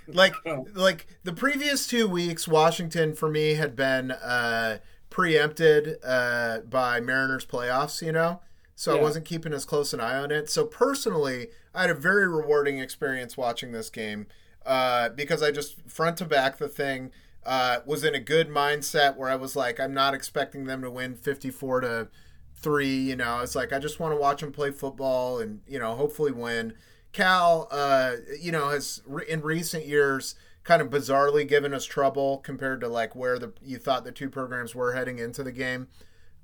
like 0.08 0.34
Oh. 0.44 0.66
like 0.74 1.06
the 1.24 1.32
previous 1.32 1.86
two 1.86 2.06
weeks 2.06 2.46
Washington 2.46 3.14
for 3.14 3.30
me 3.30 3.54
had 3.54 3.74
been 3.74 4.10
uh 4.10 4.78
preempted 5.10 5.98
uh 6.04 6.60
by 6.60 7.00
Mariners 7.00 7.44
playoffs, 7.44 8.00
you 8.04 8.12
know. 8.12 8.40
So 8.80 8.96
I 8.96 9.02
wasn't 9.02 9.26
keeping 9.26 9.52
as 9.52 9.66
close 9.66 9.92
an 9.92 10.00
eye 10.00 10.16
on 10.16 10.30
it. 10.30 10.48
So 10.48 10.64
personally, 10.64 11.48
I 11.74 11.82
had 11.82 11.90
a 11.90 11.94
very 11.94 12.26
rewarding 12.26 12.78
experience 12.78 13.36
watching 13.36 13.72
this 13.72 13.90
game 13.90 14.26
uh, 14.64 15.10
because 15.10 15.42
I 15.42 15.50
just 15.50 15.86
front 15.86 16.16
to 16.16 16.24
back 16.24 16.56
the 16.56 16.66
thing 16.66 17.10
uh, 17.44 17.80
was 17.84 18.04
in 18.04 18.14
a 18.14 18.20
good 18.20 18.48
mindset 18.48 19.16
where 19.16 19.28
I 19.28 19.36
was 19.36 19.54
like, 19.54 19.78
I'm 19.78 19.92
not 19.92 20.14
expecting 20.14 20.64
them 20.64 20.80
to 20.80 20.90
win 20.90 21.14
54 21.14 21.80
to 21.82 22.08
three. 22.54 22.96
You 22.96 23.16
know, 23.16 23.40
it's 23.40 23.54
like 23.54 23.72
I 23.72 23.78
just 23.78 24.00
want 24.00 24.14
to 24.14 24.20
watch 24.20 24.40
them 24.40 24.50
play 24.50 24.70
football 24.70 25.40
and 25.40 25.60
you 25.68 25.78
know 25.78 25.94
hopefully 25.94 26.32
win. 26.32 26.72
Cal, 27.12 27.68
uh, 27.70 28.12
you 28.40 28.52
know, 28.52 28.68
has 28.68 29.02
re- 29.04 29.26
in 29.28 29.42
recent 29.42 29.84
years 29.84 30.36
kind 30.70 30.80
of 30.80 30.88
bizarrely 30.88 31.48
given 31.48 31.74
us 31.74 31.84
trouble 31.84 32.38
compared 32.38 32.80
to 32.80 32.86
like 32.86 33.16
where 33.16 33.40
the 33.40 33.52
you 33.60 33.76
thought 33.76 34.04
the 34.04 34.12
two 34.12 34.30
programs 34.30 34.72
were 34.72 34.92
heading 34.92 35.18
into 35.18 35.42
the 35.42 35.50
game. 35.50 35.88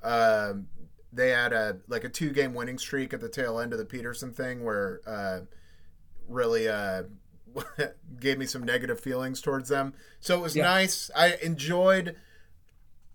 Um, 0.03 0.67
they 1.13 1.31
had 1.31 1.53
a 1.53 1.77
like 1.87 2.03
a 2.03 2.09
two 2.09 2.31
game 2.31 2.53
winning 2.53 2.77
streak 2.77 3.15
at 3.15 3.21
the 3.21 3.29
tail 3.29 3.61
end 3.61 3.73
of 3.73 3.79
the 3.79 3.85
Petersen 3.85 4.33
thing 4.33 4.65
where 4.65 5.01
uh, 5.07 5.41
really 6.29 6.67
uh, 6.69 7.05
gave 8.21 8.37
me 8.37 8.47
some 8.47 8.65
negative 8.65 8.99
feelings 8.99 9.41
towards 9.41 9.69
them. 9.69 9.95
So 10.19 10.37
it 10.37 10.43
was 10.43 10.57
Yeah. 10.57 10.65
nice. 10.65 11.09
I 11.15 11.37
enjoyed 11.41 12.17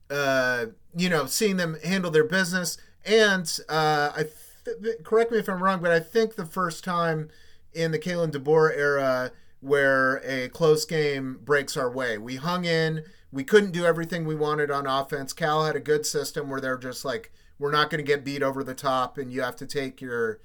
uh, 0.09 0.67
you 0.95 1.09
know 1.09 1.25
seeing 1.25 1.57
them 1.57 1.75
handle 1.83 2.09
their 2.09 2.23
business 2.23 2.77
and 3.05 3.59
uh, 3.67 4.11
I 4.15 4.23
th- 4.63 5.03
correct 5.03 5.29
me 5.33 5.39
if 5.39 5.49
I'm 5.49 5.61
wrong, 5.61 5.81
but 5.81 5.91
I 5.91 5.99
think 5.99 6.35
the 6.35 6.45
first 6.45 6.85
time 6.85 7.27
in 7.73 7.91
the 7.91 7.99
Kalen 7.99 8.31
DeBoer 8.31 8.71
era 8.77 9.31
where 9.61 10.17
a 10.25 10.49
close 10.49 10.85
game 10.85 11.39
breaks 11.43 11.77
our 11.77 11.89
way. 11.89 12.17
We 12.17 12.35
hung 12.35 12.65
in. 12.65 13.03
We 13.31 13.43
couldn't 13.43 13.71
do 13.71 13.85
everything 13.85 14.25
we 14.25 14.35
wanted 14.35 14.69
on 14.69 14.85
offense. 14.85 15.31
Cal 15.31 15.65
had 15.65 15.75
a 15.75 15.79
good 15.79 16.05
system 16.05 16.49
where 16.49 16.59
they're 16.59 16.77
just 16.77 17.05
like, 17.05 17.31
we're 17.57 17.71
not 17.71 17.89
going 17.89 18.03
to 18.03 18.07
get 18.07 18.25
beat 18.25 18.41
over 18.41 18.63
the 18.63 18.73
top, 18.73 19.17
and 19.17 19.31
you 19.31 19.41
have 19.41 19.55
to 19.57 19.67
take 19.67 20.01
your, 20.01 20.41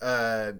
uh, 0.00 0.52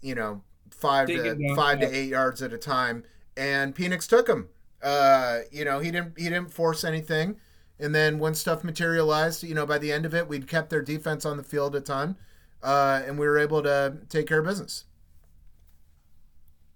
you 0.00 0.14
know, 0.14 0.42
five 0.70 1.06
Dig 1.06 1.22
to 1.22 1.54
five 1.54 1.80
yeah. 1.80 1.88
to 1.88 1.94
eight 1.94 2.08
yards 2.08 2.42
at 2.42 2.52
a 2.52 2.58
time. 2.58 3.04
And 3.36 3.74
Penix 3.74 4.08
took 4.08 4.28
him. 4.28 4.48
Uh, 4.82 5.40
you 5.52 5.64
know, 5.64 5.78
he 5.78 5.90
didn't 5.90 6.18
he 6.18 6.24
didn't 6.24 6.52
force 6.52 6.84
anything. 6.84 7.36
And 7.78 7.94
then 7.94 8.18
when 8.18 8.34
stuff 8.34 8.64
materialized, 8.64 9.42
you 9.42 9.54
know, 9.54 9.66
by 9.66 9.78
the 9.78 9.92
end 9.92 10.06
of 10.06 10.14
it, 10.14 10.28
we'd 10.28 10.48
kept 10.48 10.70
their 10.70 10.82
defense 10.82 11.24
on 11.24 11.36
the 11.36 11.42
field 11.42 11.76
a 11.76 11.80
ton, 11.80 12.16
uh, 12.62 13.02
and 13.06 13.18
we 13.18 13.26
were 13.26 13.38
able 13.38 13.62
to 13.62 13.98
take 14.08 14.26
care 14.26 14.38
of 14.38 14.46
business. 14.46 14.84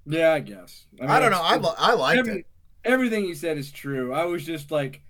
Yeah, 0.06 0.32
I 0.32 0.40
guess. 0.40 0.86
mean, 0.98 1.08
I 1.10 1.18
don't 1.20 1.30
know. 1.30 1.40
I, 1.42 1.56
I 1.90 1.94
liked 1.94 2.18
every- 2.20 2.40
it. 2.40 2.46
everything 2.84 3.24
you 3.24 3.34
said 3.34 3.58
is 3.58 3.70
true. 3.72 4.12
I 4.12 4.24
was 4.24 4.44
just 4.44 4.70
like 4.70 5.02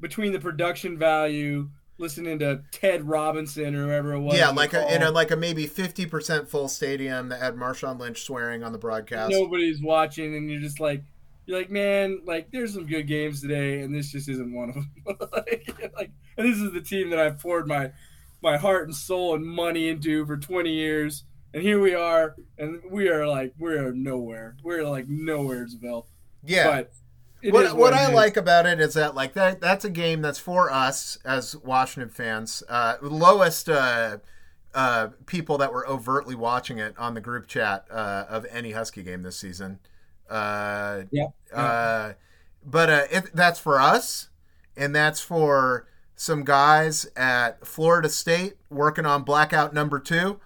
between 0.00 0.32
the 0.32 0.40
production 0.40 0.96
value, 0.98 1.68
listening 1.98 2.38
to 2.38 2.62
Ted 2.72 3.06
Robinson 3.06 3.74
or 3.74 3.84
whoever 3.86 4.14
it 4.14 4.20
was. 4.20 4.38
Yeah, 4.38 4.48
like 4.50 4.72
a, 4.72 4.94
in 4.94 5.02
a 5.02 5.10
like 5.10 5.30
a 5.30 5.36
maybe 5.36 5.66
fifty 5.66 6.06
percent 6.06 6.48
full 6.48 6.68
stadium 6.68 7.28
that 7.28 7.40
had 7.40 7.54
Marshawn 7.56 7.98
Lynch 7.98 8.22
swearing 8.22 8.62
on 8.64 8.72
the 8.72 8.78
broadcast. 8.78 9.30
nobody's 9.32 9.82
watching, 9.82 10.34
and 10.34 10.50
you're 10.50 10.60
just 10.60 10.80
like, 10.80 11.02
you're 11.46 11.58
like, 11.58 11.70
man, 11.70 12.22
like 12.24 12.50
there's 12.50 12.72
some 12.72 12.86
good 12.86 13.06
games 13.06 13.42
today, 13.42 13.80
and 13.80 13.94
this 13.94 14.10
just 14.12 14.28
isn't 14.28 14.52
one 14.54 14.70
of 14.70 14.74
them. 14.76 14.90
like, 15.32 15.92
like, 15.96 16.10
and 16.38 16.48
this 16.48 16.58
is 16.58 16.72
the 16.72 16.80
team 16.80 17.10
that 17.10 17.18
I've 17.18 17.38
poured 17.38 17.68
my 17.68 17.92
my 18.42 18.56
heart 18.56 18.84
and 18.86 18.96
soul 18.96 19.34
and 19.34 19.44
money 19.44 19.88
into 19.88 20.24
for 20.24 20.38
20 20.38 20.70
years, 20.72 21.24
and 21.52 21.62
here 21.62 21.80
we 21.80 21.94
are, 21.94 22.36
and 22.58 22.80
we 22.90 23.08
are 23.08 23.26
like, 23.26 23.54
we're 23.58 23.92
nowhere. 23.92 24.56
We're 24.62 24.84
like 24.84 25.08
nowheresville. 25.08 26.06
Yeah. 26.44 26.64
But 26.70 26.92
what 27.52 27.64
is 27.64 27.72
what 27.72 27.94
I 27.94 28.08
is. 28.08 28.14
like 28.14 28.36
about 28.36 28.66
it 28.66 28.80
is 28.80 28.94
that 28.94 29.14
like 29.14 29.34
that 29.34 29.60
that's 29.60 29.84
a 29.84 29.90
game 29.90 30.22
that's 30.22 30.38
for 30.38 30.70
us 30.70 31.18
as 31.24 31.56
Washington 31.56 32.10
fans. 32.10 32.62
Uh, 32.68 32.96
lowest 33.00 33.68
uh, 33.68 34.18
uh, 34.74 35.08
people 35.26 35.58
that 35.58 35.72
were 35.72 35.88
overtly 35.88 36.34
watching 36.34 36.78
it 36.78 36.94
on 36.98 37.14
the 37.14 37.20
group 37.20 37.46
chat 37.46 37.86
uh, 37.90 38.26
of 38.28 38.46
any 38.50 38.72
Husky 38.72 39.02
game 39.02 39.22
this 39.22 39.36
season. 39.36 39.78
Uh, 40.28 41.02
Yeah. 41.10 41.28
Uh, 41.52 42.12
but 42.64 42.90
uh, 42.90 43.02
it, 43.10 43.30
that's 43.34 43.58
for 43.58 43.80
us, 43.80 44.28
and 44.76 44.94
that's 44.94 45.20
for 45.20 45.88
some 46.14 46.44
guys 46.44 47.06
at 47.16 47.66
Florida 47.66 48.10
State 48.10 48.54
working 48.68 49.06
on 49.06 49.22
blackout 49.22 49.72
number 49.72 49.98
two 49.98 50.38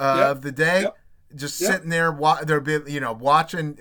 uh, 0.00 0.16
Yep. 0.18 0.30
of 0.30 0.42
the 0.42 0.52
day. 0.52 0.82
Yep. 0.82 0.96
Just 1.36 1.60
Yep. 1.60 1.70
sitting 1.72 1.90
there, 1.90 2.10
wa- 2.10 2.42
they're 2.42 2.60
be, 2.60 2.78
you 2.88 2.98
know 2.98 3.12
watching, 3.12 3.76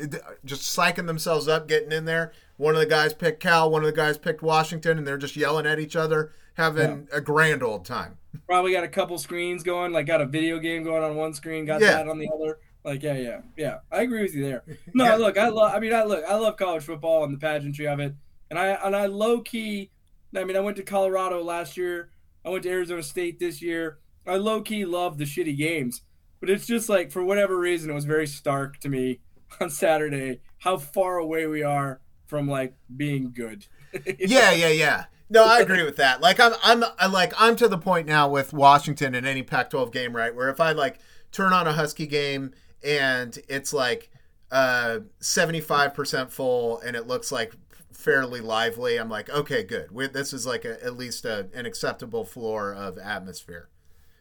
just 0.46 0.62
psyching 0.78 1.08
themselves 1.08 1.48
up, 1.48 1.68
getting 1.68 1.92
in 1.92 2.06
there. 2.06 2.32
One 2.58 2.76
of 2.76 2.80
the 2.80 2.86
guys 2.86 3.14
picked 3.14 3.40
Cal, 3.40 3.72
one 3.72 3.82
of 3.82 3.88
the 3.88 3.92
guys 3.96 4.18
picked 4.20 4.44
Washington, 4.44 4.98
and 5.00 5.08
they're 5.08 5.18
just 5.18 5.36
yelling 5.36 5.66
at 5.66 5.80
each 5.80 5.96
other, 5.96 6.32
having 6.56 7.08
a 7.12 7.20
grand 7.22 7.64
old 7.64 7.86
time. 7.86 8.18
Probably 8.48 8.72
got 8.74 8.84
a 8.84 8.88
couple 8.88 9.18
screens 9.18 9.64
going, 9.64 9.92
like 9.94 10.06
got 10.06 10.22
a 10.22 10.26
video 10.28 10.60
game 10.60 10.84
going 10.84 11.02
on 11.04 11.16
one 11.16 11.34
screen, 11.34 11.66
got 11.66 11.82
Yeah. 11.82 11.94
that 11.94 12.08
on 12.08 12.20
the 12.20 12.30
other. 12.32 12.60
Like, 12.84 13.02
yeah, 13.02 13.16
yeah, 13.16 13.42
yeah. 13.58 13.78
I 13.92 14.02
agree 14.04 14.22
with 14.22 14.36
you 14.36 14.44
there. 14.44 14.64
No, 14.94 15.06
Yeah. 15.06 15.16
look, 15.16 15.38
I 15.38 15.50
love. 15.50 15.74
I 15.74 15.80
mean, 15.80 15.94
I 15.94 16.04
look. 16.04 16.24
I 16.28 16.36
love 16.36 16.56
college 16.58 16.84
football 16.84 17.24
and 17.24 17.34
the 17.34 17.38
pageantry 17.40 17.88
of 17.88 18.00
it, 18.00 18.14
and 18.52 18.60
I 18.60 18.68
and 18.68 18.96
I 18.96 19.08
low 19.08 19.42
key. 19.42 19.90
I 20.36 20.44
mean, 20.44 20.56
I 20.56 20.60
went 20.60 20.78
to 20.78 20.84
Colorado 20.84 21.42
last 21.44 21.78
year. 21.78 22.12
I 22.46 22.50
went 22.50 22.62
to 22.64 22.70
Arizona 22.70 23.02
State 23.02 23.40
this 23.40 23.60
year. 23.62 23.98
I 24.28 24.36
low 24.36 24.62
key 24.62 24.86
love 24.86 25.18
the 25.18 25.24
shitty 25.26 25.58
games, 25.58 26.04
but 26.40 26.50
it's 26.50 26.66
just 26.66 26.90
like 26.90 27.12
for 27.12 27.24
whatever 27.24 27.58
reason, 27.58 27.90
it 27.90 27.94
was 27.94 28.06
very 28.06 28.28
stark 28.28 28.80
to 28.80 28.90
me 28.90 29.20
on 29.62 29.70
Saturday 29.70 30.42
how 30.60 30.78
far 30.78 31.18
away 31.18 31.48
we 31.48 31.64
are 31.64 32.02
from 32.26 32.48
like 32.48 32.76
being 32.96 33.32
good. 33.32 33.66
yeah, 34.20 34.52
yeah, 34.52 34.70
yeah. 34.70 35.06
No, 35.32 35.46
I 35.46 35.60
agree 35.60 35.84
with 35.84 35.98
that. 35.98 36.22
Like 36.22 36.40
I'm 36.40 36.54
I'm 36.64 36.84
I 36.98 37.08
like 37.08 37.34
I'm 37.38 37.56
to 37.58 37.68
the 37.68 37.78
point 37.78 38.08
now 38.08 38.30
with 38.30 38.52
Washington 38.52 39.14
in 39.14 39.26
any 39.26 39.44
Pac-12 39.44 39.92
game, 39.92 40.16
right? 40.16 40.36
Where 40.36 40.50
if 40.50 40.60
I 40.60 40.72
like 40.72 41.00
turn 41.32 41.54
on 41.54 41.68
a 41.68 41.74
Husky 41.74 42.08
game 42.08 42.52
and 42.84 43.38
it's 43.48 43.72
like 43.72 44.10
uh 44.52 45.00
75% 45.22 46.32
full 46.32 46.80
and 46.80 46.96
it 46.96 47.06
looks 47.06 47.32
like 47.32 47.54
fairly 47.92 48.42
lively, 48.42 48.98
I'm 48.98 49.10
like, 49.10 49.30
okay, 49.30 49.64
good. 49.64 49.92
we 49.92 50.08
this 50.08 50.34
is 50.34 50.48
like 50.48 50.66
a, 50.66 50.84
at 50.84 50.98
least 50.98 51.26
a, 51.26 51.48
an 51.54 51.66
acceptable 51.66 52.26
floor 52.26 52.74
of 52.74 52.98
atmosphere. 52.98 53.70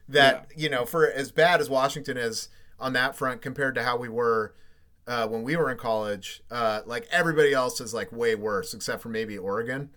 That, 0.09 0.51
you 0.55 0.69
know, 0.69 0.85
for 0.85 1.09
as 1.09 1.31
bad 1.31 1.61
as 1.61 1.69
Washington 1.69 2.17
is 2.17 2.49
on 2.79 2.93
that 2.93 3.15
front 3.15 3.41
compared 3.41 3.75
to 3.75 3.83
how 3.83 3.97
we 3.97 4.09
were 4.09 4.53
uh, 5.07 5.27
when 5.27 5.43
we 5.43 5.55
were 5.55 5.71
in 5.71 5.77
college, 5.77 6.41
uh, 6.51 6.81
like 6.85 7.07
everybody 7.11 7.53
else 7.53 7.81
is 7.81 7.93
like 7.93 8.11
way 8.11 8.35
worse, 8.35 8.73
except 8.73 9.01
for 9.01 9.09
maybe 9.09 9.37
Oregon 9.37 9.89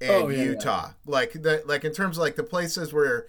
and 0.00 0.10
Oh, 0.10 0.28
yeah, 0.28 0.42
Utah. 0.44 0.90
Like 1.06 1.32
the 1.32 1.62
like 1.66 1.84
in 1.84 1.92
terms 1.92 2.16
of 2.16 2.22
like 2.22 2.36
the 2.36 2.42
places 2.42 2.92
where, 2.92 3.26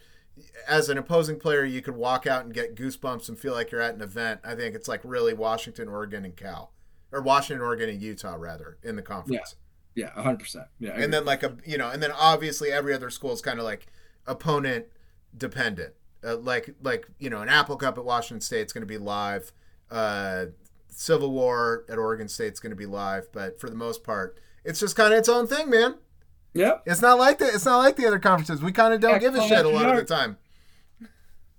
as 0.67 0.89
an 0.89 0.97
opposing 0.97 1.39
player, 1.39 1.63
you 1.63 1.81
could 1.81 1.95
walk 1.95 2.25
out 2.25 2.45
and 2.45 2.53
get 2.53 2.75
goosebumps 2.75 3.29
and 3.29 3.37
feel 3.37 3.53
like 3.53 3.71
you're 3.71 3.81
at 3.81 3.95
an 3.95 4.01
event. 4.01 4.41
I 4.43 4.55
think 4.55 4.75
it's 4.75 4.87
like 4.87 5.01
really 5.03 5.33
Washington, 5.33 5.87
Oregon, 5.87 6.25
and 6.25 6.35
Cal, 6.35 6.71
or 7.11 7.21
Washington, 7.21 7.63
Oregon, 7.63 7.89
and 7.89 8.01
Utah 8.01 8.35
rather 8.37 8.77
in 8.83 8.95
the 8.95 9.01
conference. 9.01 9.55
Yeah, 9.95 10.09
yeah, 10.15 10.21
hundred 10.21 10.39
percent. 10.39 10.67
Yeah, 10.79 10.91
And 10.91 11.13
then 11.13 11.25
like 11.25 11.43
a 11.43 11.57
you 11.65 11.77
know, 11.77 11.89
and 11.89 12.01
then 12.01 12.11
obviously 12.11 12.71
every 12.71 12.93
other 12.93 13.09
school 13.09 13.33
is 13.33 13.41
kind 13.41 13.59
of 13.59 13.65
like 13.65 13.87
opponent 14.25 14.85
dependent. 15.37 15.93
Uh, 16.25 16.37
like 16.37 16.73
like 16.81 17.07
you 17.19 17.29
know, 17.29 17.41
an 17.41 17.49
Apple 17.49 17.75
Cup 17.75 17.97
at 17.97 18.05
Washington 18.05 18.41
State's 18.41 18.71
going 18.73 18.81
to 18.81 18.87
be 18.87 18.97
live. 18.97 19.51
Uh, 19.91 20.45
Civil 20.87 21.31
War 21.31 21.83
at 21.89 21.97
Oregon 21.97 22.27
State's 22.27 22.59
going 22.59 22.69
to 22.71 22.75
be 22.75 22.85
live, 22.85 23.27
but 23.31 23.59
for 23.59 23.69
the 23.69 23.75
most 23.75 24.03
part, 24.03 24.39
it's 24.63 24.79
just 24.79 24.95
kind 24.95 25.11
of 25.13 25.19
its 25.19 25.27
own 25.29 25.47
thing, 25.47 25.69
man. 25.69 25.95
yep. 26.53 26.83
It's 26.85 27.01
not 27.01 27.17
like 27.17 27.39
the 27.39 27.45
it's 27.47 27.65
not 27.65 27.79
like 27.79 27.95
the 27.95 28.05
other 28.05 28.19
conferences. 28.19 28.61
We 28.61 28.71
kind 28.71 28.93
of 28.93 29.01
don't 29.01 29.13
Yeah, 29.13 29.19
give 29.19 29.35
a 29.35 29.47
shit 29.47 29.65
a 29.65 29.69
lot 29.69 29.89
of 29.89 29.95
the 29.97 30.05
time. 30.05 30.37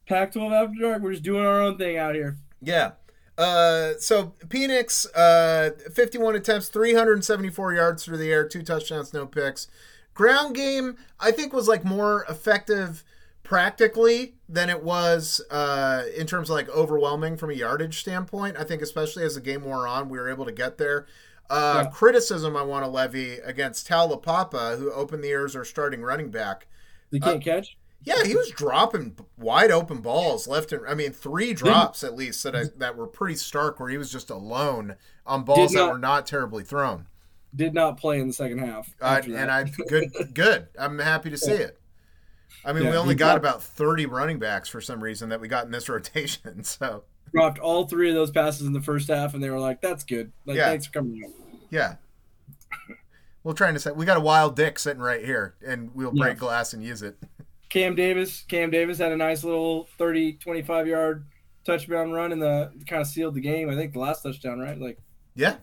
Pac-12 0.07 0.53
after 0.53 0.81
dark. 0.81 1.03
We're 1.03 1.13
just 1.13 1.23
doing 1.25 1.45
our 1.45 1.61
own 1.61 1.79
thing 1.79 1.97
out 1.97 2.15
here. 2.15 2.37
Yeah. 2.61 2.93
Uh, 3.37 3.95
so 3.99 4.35
Penix, 4.47 5.07
uh, 5.17 5.71
51 5.93 6.37
attempts, 6.37 6.69
374 6.69 7.75
yards 7.75 8.05
through 8.05 8.19
the 8.19 8.31
air, 8.31 8.47
two 8.47 8.63
touchdowns, 8.63 9.13
no 9.13 9.27
picks. 9.27 9.67
Ground 10.13 10.55
game, 10.55 10.97
I 11.19 11.33
think, 11.33 11.53
was 11.53 11.67
like 11.67 11.85
more 11.85 12.25
effective 12.29 13.03
practically 13.45 14.35
than 14.49 14.69
it 14.69 14.83
was 14.83 15.41
uh, 15.51 16.03
in 16.17 16.27
terms 16.27 16.51
of 16.51 16.55
like 16.55 16.69
overwhelming 16.71 17.37
from 17.37 17.51
a 17.51 17.55
yardage 17.55 18.01
standpoint. 18.01 18.57
I 18.59 18.65
think, 18.65 18.83
especially 18.83 19.23
as 19.25 19.37
the 19.37 19.41
game 19.41 19.63
wore 19.65 19.87
on, 19.87 20.09
we 20.09 20.19
were 20.19 20.29
able 20.29 20.45
to 20.47 20.53
get 20.53 20.79
there. 20.79 21.07
Uh, 21.49 21.83
Yeah. 21.85 21.91
Criticism 21.91 22.57
I 22.57 22.63
want 22.63 22.85
to 22.85 22.91
levy 22.91 23.35
against 23.35 23.87
Taulapapa, 23.87 24.79
who 24.79 24.91
opened 24.91 25.23
the 25.23 25.29
year 25.29 25.45
as 25.45 25.55
our 25.55 25.65
starting 25.65 26.03
running 26.03 26.31
back. 26.31 26.67
They 27.13 27.21
can't 27.21 27.45
catch. 27.45 27.77
Yeah, 28.03 28.25
he 28.25 28.35
was 28.35 28.51
dropping 28.51 29.17
wide 29.39 29.71
open 29.71 29.99
balls 29.99 30.47
left 30.47 30.73
and 30.73 30.87
I 30.87 30.95
mean 30.95 31.13
three 31.13 31.55
drops 31.55 32.05
at 32.05 32.15
least 32.15 32.43
that 32.43 32.55
I, 32.55 32.65
that 32.77 32.97
were 32.97 33.07
pretty 33.07 33.37
stark, 33.37 33.79
where 33.81 33.89
he 33.89 33.97
was 33.97 34.13
just 34.13 34.29
alone 34.31 34.97
on 35.27 35.43
balls 35.45 35.71
Did 35.73 35.79
that 35.79 35.91
were 35.91 35.99
not 35.99 36.27
terribly 36.27 36.65
thrown. 36.65 37.07
Did 37.55 37.73
not 37.73 37.97
play 37.99 38.19
in 38.21 38.27
the 38.27 38.35
second 38.35 38.59
half. 38.59 38.95
Uh, 39.01 39.23
and 39.25 39.51
I 39.51 39.65
good 39.89 40.11
good. 40.35 40.69
I'm 40.79 40.99
happy 40.99 41.31
to 41.31 41.39
see 41.39 41.53
it. 41.53 41.79
I 42.65 42.73
mean, 42.73 42.85
Yeah, 42.85 42.91
we 42.93 42.97
only 42.97 43.15
got 43.15 43.37
about 43.37 43.63
30 43.63 44.07
running 44.07 44.39
backs 44.39 44.69
for 44.69 44.81
some 44.81 45.03
reason 45.03 45.29
that 45.29 45.41
we 45.41 45.49
got 45.49 45.67
in 45.67 45.71
this 45.71 45.89
rotation. 45.89 46.65
So 46.65 47.05
dropped 47.33 47.59
all 47.59 47.87
three 47.87 48.09
of 48.09 48.15
those 48.15 48.31
passes 48.31 48.67
in 48.67 48.73
the 48.73 48.81
first 48.81 49.09
half, 49.09 49.35
and 49.35 49.43
they 49.43 49.51
were 49.51 49.59
like, 49.61 49.81
"That's 49.81 50.05
good. 50.05 50.33
Like, 50.47 50.57
Yeah. 50.57 50.67
thanks 50.69 50.87
for 50.87 50.93
coming 50.93 51.23
out." 51.25 51.33
yeah, 51.71 51.97
we're 53.43 53.53
trying 53.55 53.75
to 53.75 53.81
say 53.81 53.91
we 53.91 54.07
got 54.07 54.17
a 54.17 54.21
wild 54.21 54.55
dick 54.57 54.79
sitting 54.79 55.03
right 55.03 55.25
here, 55.25 55.55
and 55.67 55.91
we'll 55.95 56.13
break 56.13 56.35
Yeah. 56.35 56.41
glass 56.41 56.73
and 56.73 56.83
use 56.83 57.03
it. 57.03 57.17
Cam 57.69 57.95
Davis, 57.97 58.43
Cam 58.49 58.71
Davis 58.71 58.99
had 58.99 59.11
a 59.13 59.17
nice 59.17 59.43
little 59.43 59.89
30, 59.99 60.35
25 60.35 60.87
yard 60.87 61.27
touchdown 61.65 62.13
run 62.13 62.31
in 62.31 62.39
the 62.39 62.71
kind 62.87 63.03
of 63.03 63.09
sealed 63.09 63.35
the 63.35 63.41
game. 63.41 63.69
I 63.69 63.75
think 63.75 63.93
the 63.95 63.99
last 63.99 64.23
touchdown, 64.23 64.61
right? 64.61 64.79
Like 64.81 64.99
Yeah. 65.35 65.57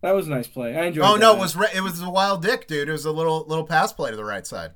that 0.00 0.12
was 0.12 0.26
a 0.26 0.30
nice 0.30 0.48
play. 0.48 0.76
I 0.76 0.86
enjoyed. 0.86 1.04
Oh 1.04 1.16
no, 1.16 1.34
it 1.36 1.38
was 1.38 1.56
it 1.74 1.82
was 1.82 2.00
a 2.02 2.10
wild 2.10 2.42
dick, 2.42 2.66
dude. 2.66 2.88
It 2.88 2.92
was 2.92 3.04
a 3.04 3.12
little 3.12 3.44
little 3.46 3.64
pass 3.64 3.92
play 3.92 4.10
to 4.10 4.16
the 4.16 4.24
right 4.24 4.46
side. 4.46 4.72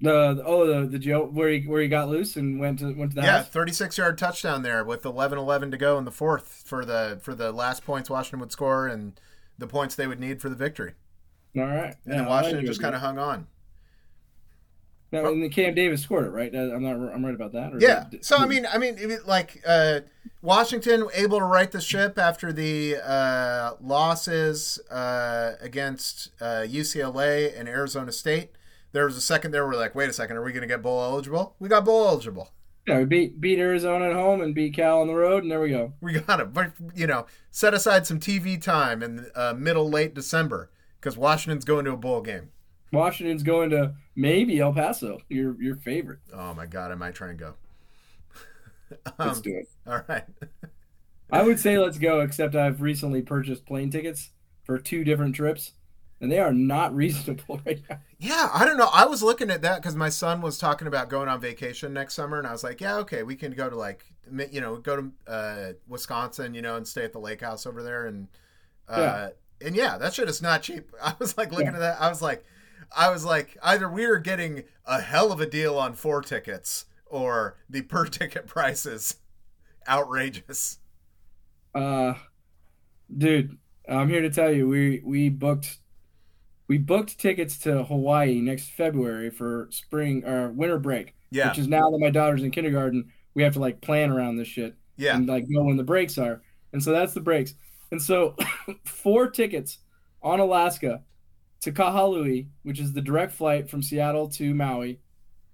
The, 0.00 0.34
the 0.34 0.44
oh 0.44 0.66
the 0.66 0.86
the 0.86 0.98
Joe 0.98 1.24
where 1.26 1.48
he 1.48 1.60
where 1.66 1.82
he 1.82 1.88
got 1.88 2.08
loose 2.08 2.36
and 2.36 2.60
went 2.60 2.78
to 2.80 2.92
went 2.94 3.12
to 3.12 3.16
the 3.16 3.22
Yeah, 3.22 3.38
house. 3.38 3.48
36 3.48 3.98
yard 3.98 4.16
touchdown 4.18 4.62
there 4.62 4.84
with 4.84 5.02
11-11 5.02 5.70
to 5.72 5.76
go 5.76 5.98
in 5.98 6.04
the 6.04 6.10
fourth 6.12 6.62
for 6.66 6.84
the 6.84 7.18
for 7.22 7.34
the 7.34 7.50
last 7.52 7.84
points 7.84 8.08
Washington 8.08 8.40
would 8.40 8.52
score 8.52 8.86
and 8.86 9.20
the 9.58 9.66
points 9.66 9.94
they 9.94 10.06
would 10.06 10.20
need 10.20 10.40
for 10.40 10.48
the 10.48 10.54
victory. 10.56 10.94
All 11.56 11.62
right, 11.64 11.96
And 12.06 12.14
Yeah, 12.14 12.28
Washington 12.28 12.64
just 12.66 12.80
kind 12.80 12.94
of 12.94 13.00
hung 13.00 13.18
on. 13.18 13.46
No, 15.10 15.32
and 15.32 15.42
the 15.42 15.48
Cam 15.48 15.74
Davis 15.74 16.02
scored 16.02 16.26
it, 16.26 16.30
right? 16.30 16.54
Uh, 16.54 16.74
I'm 16.74 16.82
not. 16.82 16.96
I'm 17.14 17.24
right 17.24 17.34
about 17.34 17.52
that. 17.52 17.74
or 17.74 17.80
Yeah. 17.80 18.04
did- 18.10 18.24
So 18.24 18.36
I 18.36 18.46
mean, 18.46 18.66
I 18.70 18.76
mean, 18.76 18.96
it- 18.98 19.26
like 19.26 19.62
uh, 19.66 20.00
Washington 20.42 21.06
able 21.14 21.38
to 21.38 21.46
right 21.46 21.70
the 21.72 21.80
ship 21.80 22.18
after 22.18 22.52
the 22.52 22.96
uh, 22.96 23.72
losses 23.80 24.78
uh, 24.90 25.52
against 25.62 26.30
uh, 26.42 26.66
UCLA 26.68 27.58
and 27.58 27.68
Arizona 27.68 28.12
State. 28.12 28.50
There 28.92 29.04
was 29.04 29.16
a 29.16 29.20
second 29.20 29.50
there. 29.50 29.66
We're 29.66 29.76
like, 29.76 29.94
wait 29.94 30.08
a 30.08 30.12
second, 30.12 30.36
are 30.36 30.42
we 30.42 30.52
going 30.52 30.62
to 30.62 30.66
get 30.68 30.82
bowl 30.82 31.02
eligible? 31.02 31.54
We 31.58 31.68
got 31.68 31.84
bowl 31.84 32.08
eligible. 32.08 32.52
yeah, 32.86 32.98
we 32.98 33.04
beat 33.04 33.40
beat 33.40 33.58
Arizona 33.58 34.06
at 34.10 34.14
home 34.14 34.40
and 34.40 34.54
beat 34.54 34.74
Cal 34.74 35.00
on 35.00 35.06
the 35.08 35.14
road, 35.14 35.42
and 35.42 35.52
there 35.52 35.60
we 35.60 35.70
go. 35.70 35.92
We 36.00 36.14
got 36.20 36.40
it. 36.40 36.52
But 36.54 36.72
you 36.94 37.06
know, 37.06 37.26
set 37.50 37.74
aside 37.74 38.06
some 38.06 38.18
TV 38.20 38.60
time 38.60 39.02
in 39.02 39.26
uh, 39.34 39.54
middle 39.56 39.88
late 39.90 40.14
December 40.14 40.70
because 41.00 41.16
Washington's 41.18 41.64
going 41.64 41.84
to 41.84 41.92
a 41.92 41.96
bowl 41.96 42.22
game. 42.22 42.50
Washington's 42.90 43.42
going 43.42 43.68
to 43.70 43.94
maybe 44.16 44.58
El 44.60 44.72
Paso, 44.72 45.18
your 45.28 45.60
your 45.62 45.76
favorite. 45.76 46.20
Oh 46.32 46.54
my 46.54 46.64
god, 46.66 46.90
I 46.90 46.94
might 46.94 47.14
try 47.14 47.28
and 47.28 47.38
go. 47.38 47.54
Let's 49.18 49.36
Um, 49.38 49.42
do 49.42 49.54
it. 49.56 49.68
all 49.86 50.00
right. 50.08 50.24
I 51.30 51.42
would 51.42 51.60
say 51.60 51.78
let's 51.78 51.98
go, 51.98 52.20
except 52.20 52.54
I've 52.54 52.80
recently 52.80 53.20
purchased 53.20 53.66
plane 53.66 53.90
tickets 53.90 54.30
for 54.64 54.78
two 54.78 55.04
different 55.04 55.34
trips, 55.34 55.72
and 56.20 56.30
they 56.32 56.38
are 56.38 56.52
not 56.52 56.94
reasonable 56.94 57.60
right 57.66 57.80
now. 57.88 57.98
Yeah, 58.18 58.50
I 58.52 58.64
don't 58.64 58.76
know. 58.76 58.90
I 58.92 59.06
was 59.06 59.22
looking 59.22 59.50
at 59.50 59.62
that 59.62 59.80
because 59.80 59.94
my 59.94 60.08
son 60.08 60.40
was 60.40 60.58
talking 60.58 60.88
about 60.88 61.08
going 61.08 61.28
on 61.28 61.40
vacation 61.40 61.92
next 61.92 62.14
summer, 62.14 62.38
and 62.38 62.46
I 62.46 62.52
was 62.52 62.64
like, 62.64 62.80
yeah, 62.80 62.96
okay, 62.98 63.22
we 63.22 63.36
can 63.36 63.52
go 63.52 63.70
to 63.70 63.76
like, 63.76 64.04
you 64.50 64.60
know, 64.60 64.76
go 64.76 64.96
to 64.96 65.12
uh, 65.32 65.72
Wisconsin, 65.86 66.54
you 66.54 66.62
know, 66.62 66.76
and 66.76 66.86
stay 66.86 67.04
at 67.04 67.12
the 67.12 67.20
lake 67.20 67.40
house 67.42 67.66
over 67.66 67.82
there, 67.82 68.06
and 68.06 68.28
uh, 68.88 69.28
Yeah. 69.60 69.66
and 69.66 69.76
yeah, 69.76 69.98
that 69.98 70.14
shit 70.14 70.28
is 70.28 70.42
not 70.42 70.62
cheap. 70.62 70.90
I 71.02 71.14
was 71.18 71.36
like 71.38 71.50
looking 71.52 71.66
Yeah. 71.66 71.74
at 71.74 71.80
that, 71.80 72.00
I 72.00 72.08
was 72.08 72.20
like, 72.22 72.44
I 72.96 73.10
was 73.10 73.24
like, 73.24 73.56
either 73.62 73.88
we 73.88 74.04
are 74.06 74.18
getting 74.18 74.64
a 74.86 75.00
hell 75.00 75.30
of 75.30 75.40
a 75.40 75.46
deal 75.46 75.78
on 75.78 75.94
four 75.94 76.22
tickets, 76.22 76.86
or 77.06 77.56
the 77.70 77.82
per 77.82 78.04
ticket 78.06 78.46
prices 78.46 79.16
outrageous. 79.88 80.78
Uh, 81.74 82.14
dude, 83.16 83.56
I'm 83.88 84.08
here 84.08 84.22
to 84.22 84.30
tell 84.30 84.50
you 84.52 84.68
we 84.68 85.00
we 85.04 85.28
booked 85.28 85.78
we 86.68 86.78
booked 86.78 87.18
tickets 87.18 87.58
to 87.60 87.82
Hawaii 87.84 88.40
next 88.40 88.70
February 88.70 89.30
for 89.30 89.68
spring 89.70 90.24
or 90.24 90.50
winter 90.50 90.78
break, 90.78 91.14
Yeah, 91.30 91.48
which 91.48 91.58
is 91.58 91.68
now 91.68 91.90
that 91.90 91.98
my 91.98 92.10
daughter's 92.10 92.42
in 92.42 92.50
kindergarten, 92.50 93.10
we 93.34 93.42
have 93.42 93.54
to 93.54 93.60
like 93.60 93.80
plan 93.80 94.10
around 94.10 94.36
this 94.36 94.48
shit. 94.48 94.74
yeah, 94.96 95.16
and 95.16 95.26
like 95.26 95.44
know 95.48 95.64
when 95.64 95.76
the 95.76 95.82
breaks 95.84 96.18
are. 96.18 96.42
And 96.72 96.82
so 96.82 96.92
that's 96.92 97.14
the 97.14 97.20
breaks. 97.20 97.54
And 97.90 98.00
so 98.02 98.36
four 98.84 99.30
tickets 99.30 99.78
on 100.22 100.40
Alaska 100.40 101.02
to 101.62 101.72
Kahului, 101.72 102.48
which 102.62 102.78
is 102.80 102.92
the 102.92 103.00
direct 103.00 103.32
flight 103.32 103.70
from 103.70 103.82
Seattle 103.82 104.28
to 104.30 104.54
Maui, 104.54 105.00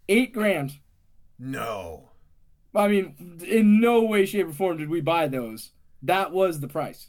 eight 0.08 0.32
grand. 0.32 0.72
no, 1.38 2.10
I 2.74 2.88
mean, 2.88 3.38
in 3.46 3.80
no 3.80 4.02
way, 4.02 4.26
shape, 4.26 4.48
or 4.48 4.52
form 4.52 4.78
did 4.78 4.88
we 4.90 5.00
buy 5.00 5.28
those. 5.28 5.70
That 6.02 6.32
was 6.32 6.58
the 6.58 6.66
price. 6.68 7.08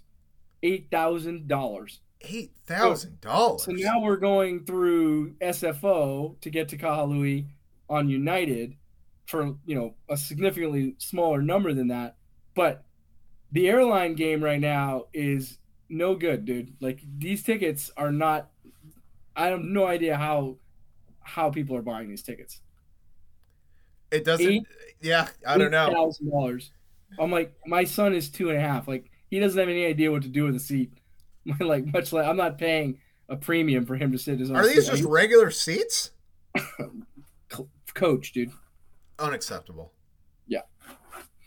Eight 0.61 0.89
thousand 0.91 1.47
dollars. 1.47 1.99
Eight 2.27 2.51
thousand 2.65 3.21
dollars. 3.21 3.63
So 3.65 3.71
now 3.71 4.01
we're 4.01 4.17
going 4.17 4.65
through 4.65 5.33
SFO 5.35 6.39
to 6.41 6.49
get 6.49 6.69
to 6.69 6.77
Kahului 6.77 7.47
on 7.89 8.09
United 8.09 8.75
for 9.27 9.55
you 9.65 9.75
know 9.75 9.95
a 10.09 10.17
significantly 10.17 10.95
smaller 10.97 11.41
number 11.41 11.73
than 11.73 11.87
that. 11.89 12.17
But 12.55 12.83
the 13.51 13.67
airline 13.69 14.15
game 14.15 14.43
right 14.43 14.59
now 14.59 15.05
is 15.13 15.57
no 15.89 16.15
good, 16.15 16.45
dude. 16.45 16.75
Like 16.81 17.01
these 17.17 17.43
tickets 17.43 17.91
are 17.97 18.11
not. 18.11 18.49
I 19.35 19.47
have 19.47 19.61
no 19.61 19.85
idea 19.85 20.17
how 20.17 20.57
how 21.19 21.49
people 21.49 21.75
are 21.75 21.81
buying 21.81 22.09
these 22.09 22.23
tickets. 22.23 22.61
it 24.11 24.23
doesn't. 24.23 24.45
eight- 24.47 24.67
yeah, 25.01 25.27
I 25.45 25.57
don't 25.57 25.71
know. 25.71 25.91
Thousand 25.91 26.31
dollars. 26.31 26.71
I'm 27.19 27.31
like, 27.31 27.53
my 27.65 27.83
son 27.83 28.13
is 28.13 28.29
two 28.29 28.49
and 28.49 28.57
a 28.57 28.61
half. 28.61 28.87
Like 28.87 29.11
he 29.29 29.39
doesn't 29.39 29.59
have 29.59 29.69
any 29.69 29.85
idea 29.85 30.11
what 30.11 30.23
to 30.23 30.29
do 30.29 30.45
with 30.45 30.55
a 30.55 30.59
seat. 30.59 30.91
like 31.59 31.85
much 31.85 32.11
like 32.13 32.25
I'm 32.27 32.37
not 32.37 32.57
paying 32.57 32.99
a 33.29 33.35
premium 33.35 33.85
for 33.85 33.95
him 33.95 34.11
to 34.11 34.17
sit 34.17 34.39
his 34.39 34.49
own 34.51 34.57
Are 34.57 34.67
these 34.67 34.85
seat. 34.85 34.91
just 34.91 35.03
regular 35.03 35.49
seats? 35.51 36.11
Coach, 37.93 38.33
dude? 38.33 38.51
Unacceptable. 39.19 39.93
Yeah. 40.47 40.61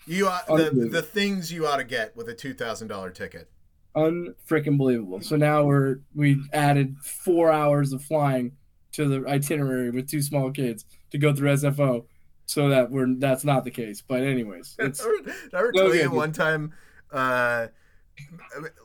You 0.06 0.28
ought, 0.28 0.46
the 0.46 0.88
the 0.90 1.02
things 1.02 1.52
you 1.52 1.66
ought 1.66 1.76
to 1.76 1.84
get 1.84 2.16
with 2.16 2.28
a 2.30 2.34
two 2.34 2.54
thousand 2.54 2.88
dollar 2.88 3.10
ticket. 3.10 3.50
unfreaking 3.94 4.78
believable. 4.78 5.20
So 5.20 5.36
now 5.36 5.64
we're 5.64 5.96
we 6.14 6.42
added 6.52 6.96
four 7.02 7.52
hours 7.52 7.92
of 7.92 8.02
flying 8.02 8.52
to 8.92 9.06
the 9.06 9.28
itinerary 9.28 9.90
with 9.90 10.08
two 10.08 10.22
small 10.22 10.50
kids 10.50 10.86
to 11.10 11.18
go 11.18 11.34
through 11.34 11.50
SFO, 11.52 12.06
so 12.46 12.70
that 12.70 12.90
we're 12.90 13.14
that's 13.18 13.44
not 13.44 13.64
the 13.64 13.70
case. 13.70 14.00
But 14.00 14.22
anyways, 14.22 14.76
it's 14.78 15.04
I 15.04 15.50
Go 15.52 15.70
tell 15.72 15.94
you 15.94 16.10
one 16.10 16.32
time? 16.32 16.72
Uh, 17.12 17.66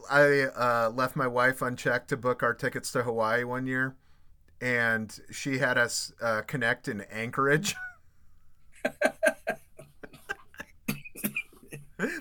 I 0.09 0.41
uh, 0.41 0.91
left 0.93 1.15
my 1.15 1.27
wife 1.27 1.61
unchecked 1.61 2.09
to 2.09 2.17
book 2.17 2.43
our 2.43 2.53
tickets 2.53 2.91
to 2.91 3.03
Hawaii 3.03 3.43
one 3.43 3.65
year, 3.67 3.95
and 4.61 5.17
she 5.31 5.59
had 5.59 5.77
us 5.77 6.11
uh, 6.21 6.41
connect 6.41 6.87
in 6.87 7.01
Anchorage. 7.01 7.75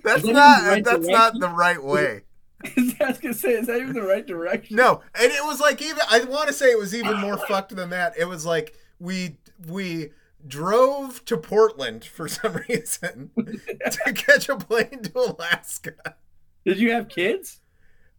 that's 0.05 0.23
that 0.23 0.33
not 0.33 0.63
the 0.63 0.69
right 0.69 0.85
that's 0.85 1.07
not 1.09 1.39
the 1.39 1.49
right 1.49 1.83
way. 1.83 2.23
I 2.65 3.07
was 3.09 3.19
gonna 3.19 3.35
say, 3.35 3.55
is 3.55 3.67
that 3.67 3.81
even 3.81 3.95
the 3.95 4.03
right 4.03 4.27
direction? 4.27 4.77
No, 4.77 5.01
and 5.15 5.33
it 5.33 5.45
was 5.45 5.61
like 5.61 5.83
even 5.83 6.01
I 6.09 6.25
want 6.25 6.49
to 6.49 6.55
say 6.55 6.71
it 6.71 6.79
was 6.79 6.95
even 6.95 7.19
more 7.19 7.37
fucked 7.37 7.75
than 7.75 7.91
that. 7.91 8.15
It 8.17 8.27
was 8.27 8.47
like 8.47 8.75
we 8.99 9.37
we 9.67 10.11
drove 10.47 11.25
to 11.25 11.37
Portland 11.37 12.05
for 12.05 12.29
some 12.29 12.61
reason 12.69 13.31
to 13.37 14.13
catch 14.13 14.49
a 14.49 14.57
plane 14.57 15.03
to 15.03 15.19
Alaska. 15.19 16.17
Did 16.65 16.79
you 16.79 16.93
have 16.93 17.09
kids? 17.09 17.61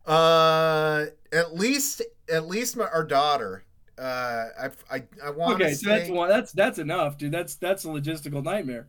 Uh, 0.05 1.05
at 1.31 1.55
least 1.55 2.01
at 2.29 2.47
least 2.47 2.75
my, 2.77 2.85
our 2.85 3.03
daughter. 3.05 3.63
Uh, 3.97 4.45
I 4.59 4.69
I, 4.91 5.03
I 5.23 5.29
want 5.29 5.61
to 5.61 5.65
Okay, 5.65 5.73
so 5.73 5.89
say 5.89 5.89
that's 5.89 6.09
one. 6.09 6.29
That's 6.29 6.51
that's 6.51 6.79
enough, 6.79 7.17
dude. 7.17 7.31
That's 7.31 7.55
that's 7.55 7.85
a 7.85 7.87
logistical 7.87 8.43
nightmare. 8.43 8.87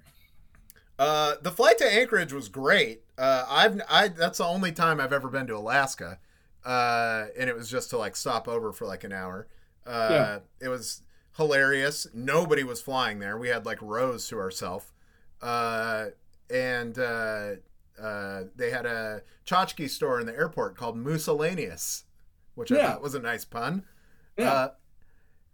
uh 0.98 1.34
the 1.42 1.50
flight 1.50 1.78
to 1.78 1.84
Anchorage 1.92 2.32
was 2.32 2.48
great. 2.48 3.02
Uh, 3.18 3.44
I've 3.48 3.80
I 3.88 4.08
that's 4.08 4.38
the 4.38 4.44
only 4.44 4.72
time 4.72 5.00
I've 5.00 5.12
ever 5.12 5.28
been 5.28 5.46
to 5.48 5.56
Alaska. 5.56 6.18
Uh, 6.64 7.26
and 7.38 7.50
it 7.50 7.54
was 7.56 7.68
just 7.70 7.90
to 7.90 7.98
like 7.98 8.16
stop 8.16 8.48
over 8.48 8.72
for 8.72 8.86
like 8.86 9.04
an 9.04 9.12
hour. 9.12 9.48
Uh, 9.86 10.08
Yeah. 10.08 10.38
it 10.60 10.68
was 10.68 11.02
hilarious. 11.36 12.06
Nobody 12.14 12.64
was 12.64 12.80
flying 12.80 13.18
there. 13.18 13.36
We 13.36 13.48
had 13.48 13.66
like 13.66 13.78
rows 13.82 14.26
to 14.28 14.38
ourselves. 14.38 14.86
Uh, 15.42 16.06
and 16.48 16.98
uh, 16.98 17.50
uh, 18.00 18.44
they 18.56 18.70
had 18.70 18.86
a 18.86 19.22
tchotchke 19.46 19.88
store 19.88 20.20
in 20.20 20.26
the 20.26 20.34
airport 20.34 20.76
called 20.76 20.96
Miscellaneous, 20.96 22.04
which 22.54 22.72
I 22.72 22.76
thought 22.86 23.02
was 23.02 23.14
a 23.14 23.20
nice 23.20 23.44
pun. 23.44 23.84
Yeah. 24.36 24.50
Uh, 24.52 24.68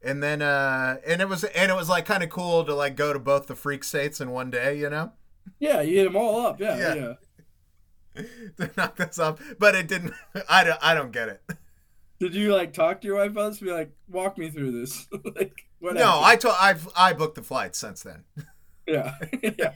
and 0.03 0.23
then 0.23 0.41
uh, 0.43 0.97
and 1.07 1.21
it 1.21 1.29
was 1.29 1.45
and 1.45 1.71
it 1.71 1.75
was 1.75 1.89
like 1.89 2.07
kind 2.07 2.23
of 2.23 2.31
cool 2.31 2.65
to 2.65 2.75
like 2.75 2.97
go 2.97 3.13
to 3.13 3.19
both 3.19 3.47
the 3.47 3.55
freak 3.55 3.85
states 3.85 4.21
in 4.21 4.31
one 4.31 4.51
day, 4.51 4.79
you 4.79 4.89
know. 4.91 5.13
yeah, 5.59 5.81
you 5.83 5.97
hit 5.99 6.05
them 6.05 6.17
all 6.17 6.47
up. 6.47 6.61
Yeah, 6.61 6.79
Yeah. 6.79 6.95
yeah. 6.95 8.23
to 8.59 8.71
knock 8.77 8.97
this 8.97 9.19
off, 9.19 9.41
but 9.59 9.75
it 9.75 9.87
didn't. 9.87 10.15
I 10.49 10.65
don't. 10.65 10.79
I 10.83 10.95
don't 10.95 11.13
get 11.13 11.29
it. 11.29 11.43
Did 12.19 12.35
you 12.35 12.55
like 12.55 12.73
talk 12.73 13.01
to 13.01 13.07
your 13.07 13.17
wife 13.17 13.31
about 13.31 13.51
this? 13.51 13.61
Be 13.61 13.71
like, 13.73 13.93
walk 14.09 14.37
me 14.37 14.51
through 14.51 14.73
this. 14.73 15.07
like, 15.37 15.67
what 15.79 15.95
No, 15.95 16.07
happened? 16.07 16.25
I 16.27 16.37
told. 16.37 16.55
I've 16.59 16.89
I 16.97 17.13
booked 17.13 17.37
the 17.37 17.43
flights 17.43 17.79
since 17.79 18.03
then. 18.03 18.25
yeah, 18.87 19.15
yeah, 19.59 19.73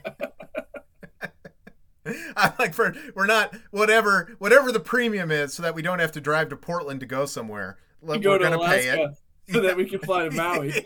I'm 2.37 2.53
like 2.59 2.73
for 2.73 2.95
we're 3.15 3.25
not 3.25 3.55
whatever 3.71 4.35
whatever 4.39 4.71
the 4.71 4.79
premium 4.79 5.31
is, 5.31 5.53
so 5.53 5.63
that 5.63 5.75
we 5.75 5.81
don't 5.81 5.99
have 5.99 6.11
to 6.13 6.21
drive 6.21 6.49
to 6.49 6.55
Portland 6.55 6.99
to 7.01 7.05
go 7.05 7.25
somewhere. 7.25 7.77
We're 8.01 8.19
go 8.19 8.37
gonna 8.37 8.59
pay 8.59 8.87
it. 8.89 9.11
So 9.51 9.61
that 9.61 9.77
we 9.77 9.85
can 9.85 9.99
fly 9.99 10.27
to 10.27 10.31
Maui. 10.31 10.73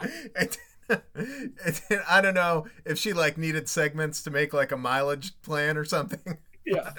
and, 0.34 0.58
and 0.88 1.80
then 1.88 2.00
I 2.08 2.20
don't 2.20 2.34
know 2.34 2.66
if 2.86 2.98
she 2.98 3.12
like 3.12 3.36
needed 3.36 3.68
segments 3.68 4.22
to 4.22 4.30
make 4.30 4.54
like 4.54 4.72
a 4.72 4.76
mileage 4.76 5.38
plan 5.42 5.76
or 5.76 5.84
something. 5.84 6.38
yeah, 6.64 6.92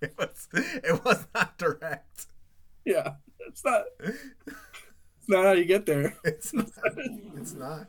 It 0.00 0.14
was 0.18 0.48
it 0.54 1.04
was 1.04 1.26
not 1.34 1.58
direct. 1.58 2.26
yeah. 2.84 3.14
It's 3.46 3.64
not. 3.64 3.84
It's 4.46 5.28
not 5.28 5.44
how 5.44 5.52
you 5.52 5.64
get 5.64 5.86
there. 5.86 6.16
It's 6.24 6.54
not. 6.54 6.68
It's 7.36 7.52
not. 7.52 7.88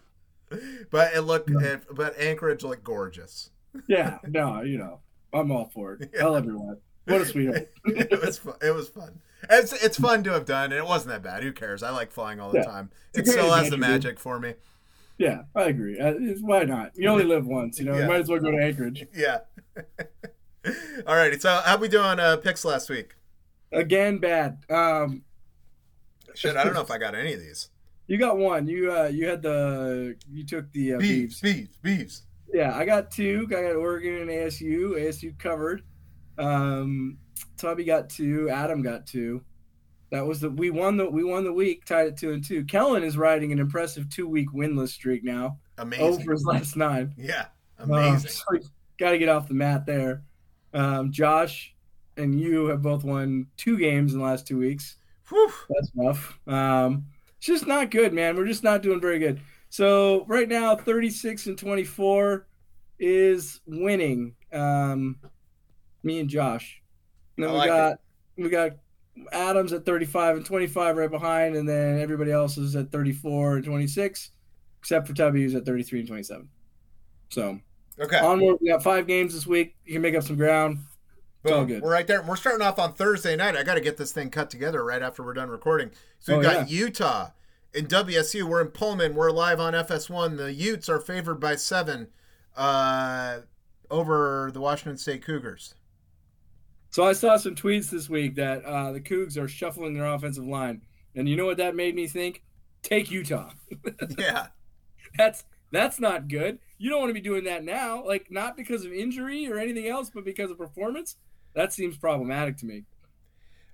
But 0.90 1.14
it 1.14 1.22
looked. 1.22 1.50
It, 1.50 1.84
but 1.92 2.20
Anchorage 2.20 2.64
looked 2.64 2.84
gorgeous. 2.84 3.50
Yeah, 3.88 4.18
no, 4.28 4.62
you 4.62 4.78
know, 4.78 5.00
I'm 5.34 5.52
all 5.52 5.70
for 5.74 5.94
it. 5.94 6.14
Tell 6.18 6.36
everyone. 6.36 6.78
What 7.06 7.22
a 7.22 7.26
sweetheart. 7.26 7.70
it 7.86 8.22
was 8.22 8.38
fun. 8.38 8.56
It 8.62 8.76
was 8.76 8.90
fun. 8.90 9.22
It's 9.50 9.72
it's 9.84 9.98
fun 9.98 10.24
to 10.26 10.32
have 10.34 10.46
done, 10.46 10.66
and 10.66 10.74
it 10.74 10.86
wasn't 10.86 11.10
that 11.12 11.24
bad. 11.24 11.42
Who 11.44 11.52
cares? 11.52 11.82
I 11.84 11.90
like 11.90 12.12
flying 12.12 12.40
all 12.40 12.52
the 12.52 12.60
Yeah. 12.60 12.64
time. 12.66 12.92
It 13.14 13.28
still 13.28 13.52
has 13.52 13.70
the 13.70 13.78
magic 13.78 14.20
for 14.20 14.40
me. 14.40 14.54
Yeah, 15.18 15.44
I 15.56 15.64
agree. 15.66 16.00
Uh, 16.00 16.14
why 16.42 16.64
not? 16.64 16.92
You 16.96 17.08
only 17.10 17.24
live 17.26 17.46
once, 17.46 17.80
you 17.80 17.86
know. 17.86 17.94
Yeah. 17.94 18.02
You 18.02 18.08
might 18.08 18.22
as 18.22 18.30
well 18.30 18.40
go 18.40 18.52
to 18.52 18.58
Anchorage 18.58 19.06
Yeah. 19.16 19.40
all 21.08 21.16
righty. 21.16 21.40
So 21.40 21.62
how 21.64 21.78
we 21.78 21.88
doing 21.88 22.20
uh, 22.20 22.38
picks 22.38 22.64
last 22.66 22.90
week? 22.90 23.16
again. 23.72 24.18
Bad. 24.18 24.60
Um, 24.70 25.24
Shit, 26.36 26.56
I 26.56 26.64
don't 26.64 26.74
know 26.74 26.82
if 26.82 26.92
I 26.92 26.98
got 26.98 27.14
any 27.16 27.34
of 27.34 27.40
these. 27.40 27.70
You 28.08 28.18
got 28.18 28.38
one. 28.38 28.68
You 28.68 28.92
uh, 28.92 29.06
you 29.06 29.28
had 29.28 29.42
the 29.42 30.16
you 30.30 30.46
took 30.46 30.72
the 30.74 30.94
uh, 30.96 30.98
Beeves, 31.00 31.40
Beavs. 31.40 31.42
beeves, 31.42 31.78
beeves. 31.82 32.24
Yeah, 32.54 32.76
I 32.76 32.84
got 32.86 33.12
two. 33.12 33.46
I 33.50 33.52
got 33.52 33.76
Oregon 33.76 34.16
and 34.18 34.30
ASU. 34.30 34.92
ASU 34.98 35.38
covered. 35.40 35.84
Um, 36.38 37.18
Tubby 37.58 37.84
got 37.86 38.10
two. 38.10 38.50
Adam 38.50 38.82
got 38.82 39.06
two. 39.08 39.42
That 40.12 40.26
was 40.26 40.42
the 40.42 40.50
we 40.50 40.70
won 40.72 40.98
the 40.98 41.10
we 41.10 41.24
won 41.24 41.44
the 41.46 41.54
week, 41.54 41.86
tied 41.86 42.08
at 42.08 42.18
two 42.18 42.32
and 42.34 42.44
two. 42.44 42.66
Kellen 42.66 43.04
is 43.04 43.18
riding 43.18 43.52
an 43.54 43.60
impressive 43.60 44.10
two 44.10 44.28
week 44.28 44.50
winless 44.54 44.90
streak 44.90 45.24
now. 45.24 45.58
Amazing. 45.78 46.06
Over 46.06 46.32
his 46.34 46.46
last 46.46 46.76
nine. 46.76 47.14
Yeah, 47.18 47.46
Um, 47.80 47.92
amazing. 47.92 48.30
so 48.32 48.44
got 49.00 49.12
to 49.12 49.18
get 49.18 49.30
off 49.30 49.48
the 49.48 49.54
mat 49.54 49.86
there. 49.86 50.24
Um, 50.74 51.12
Josh 51.12 51.74
and 52.18 52.38
you 52.40 52.66
have 52.68 52.82
both 52.82 53.04
won 53.06 53.48
two 53.56 53.78
games 53.78 54.14
in 54.14 54.20
the 54.20 54.26
last 54.26 54.46
two 54.46 54.58
weeks. 54.58 54.98
Whew. 55.30 55.52
That's 55.70 55.92
rough. 55.96 56.40
Um, 56.46 57.06
it's 57.41 57.47
just 57.47 57.65
not 57.65 57.89
good, 57.89 58.13
man. 58.13 58.38
We're 58.38 58.45
just 58.45 58.63
not 58.63 58.84
doing 58.84 59.01
very 59.01 59.17
good. 59.17 59.41
So 59.69 60.25
right 60.27 60.47
now, 60.47 60.75
36 60.75 61.47
and 61.47 61.58
24 61.58 62.45
is 62.99 63.62
winning. 63.65 64.36
Um, 64.54 65.17
me 66.04 66.19
and 66.19 66.30
Josh. 66.30 66.80
And 67.36 67.43
then 67.43 67.49
I 67.49 67.54
we 67.54 67.58
like 67.58 67.67
got 67.69 67.99
we 68.38 68.49
got 68.49 68.71
Adams 69.32 69.73
at 69.73 69.88
35 69.88 70.38
and 70.38 70.45
25 70.45 70.97
right 70.97 71.10
behind, 71.10 71.56
and 71.56 71.67
then 71.67 71.99
everybody 71.99 72.32
else 72.32 72.60
is 72.60 72.75
at 72.75 72.91
34 72.91 73.56
and 73.56 73.65
26, 73.65 74.30
except 74.80 75.08
for 75.08 75.13
Tubby 75.15 75.41
who's 75.41 75.56
at 75.56 75.65
33 75.65 76.01
and 76.01 76.08
27. 76.08 76.47
So 77.30 77.60
Okay. 77.99 78.19
onward, 78.19 78.58
we 78.62 78.69
got 78.69 78.84
five 78.84 79.08
games 79.08 79.34
this 79.34 79.47
week. 79.47 79.75
You 79.84 79.93
can 79.93 80.04
make 80.04 80.13
up 80.13 80.23
some 80.23 80.36
ground. 80.36 80.77
Boom. 81.43 81.67
good. 81.67 81.82
We're 81.82 81.91
right 81.91 82.06
there. 82.06 82.21
We're 82.21 82.36
starting 82.36 82.65
off 82.65 82.77
on 82.80 82.93
Thursday 82.93 83.36
night. 83.36 83.56
I 83.56 83.63
got 83.63 83.75
to 83.75 83.82
get 83.82 83.97
this 83.97 84.12
thing 84.12 84.30
cut 84.30 84.49
together 84.49 84.84
right 84.84 85.01
after 85.01 85.23
we're 85.23 85.34
done 85.34 85.49
recording. 85.49 85.91
So 86.19 86.38
we've 86.38 86.47
Oh, 86.47 86.51
got 86.54 86.69
Utah 86.69 87.30
in 87.73 87.88
WSU. 87.88 88.43
We're 88.43 88.62
in 88.62 88.67
Pullman. 88.69 89.15
We're 89.15 89.32
live 89.32 89.60
on 89.60 89.73
FS1. 89.73 90.38
The 90.38 90.54
Utes 90.54 90.88
are 90.89 90.99
favored 90.99 91.39
by 91.39 91.56
seven 91.56 92.08
uh, 92.56 93.39
over 93.89 94.51
the 94.54 94.62
Washington 94.62 94.97
State 94.97 95.23
Cougars. 95.25 95.73
So 96.91 97.06
I 97.06 97.13
saw 97.13 97.38
some 97.38 97.56
tweets 97.56 97.89
this 97.89 98.10
week 98.10 98.36
that 98.36 98.63
uh, 98.65 98.91
the 98.91 98.99
Cougs 98.99 99.38
are 99.38 99.47
shuffling 99.47 99.93
their 99.93 100.06
offensive 100.06 100.45
line, 100.45 100.82
and 101.15 101.27
you 101.27 101.38
know 101.38 101.45
what 101.45 101.58
that 101.58 101.73
made 101.75 101.95
me 101.95 102.06
think? 102.06 102.43
Take 102.84 103.10
Utah. 103.10 103.51
yeah. 104.17 104.47
That's 105.17 105.45
that's 105.71 105.99
not 106.01 106.27
good. 106.27 106.60
You 106.77 106.89
don't 106.89 106.99
want 106.99 107.10
to 107.12 107.13
be 107.13 107.21
doing 107.21 107.45
that 107.45 107.63
now, 107.63 108.06
like 108.06 108.30
not 108.30 108.58
because 108.58 108.84
of 108.84 108.91
injury 108.91 109.49
or 109.49 109.58
anything 109.58 109.88
else, 109.88 110.10
but 110.13 110.25
because 110.25 110.51
of 110.51 110.58
performance. 110.58 111.15
That 111.54 111.74
seems 111.74 111.98
problematic 111.98 112.58
to 112.58 112.66
me. 112.66 112.84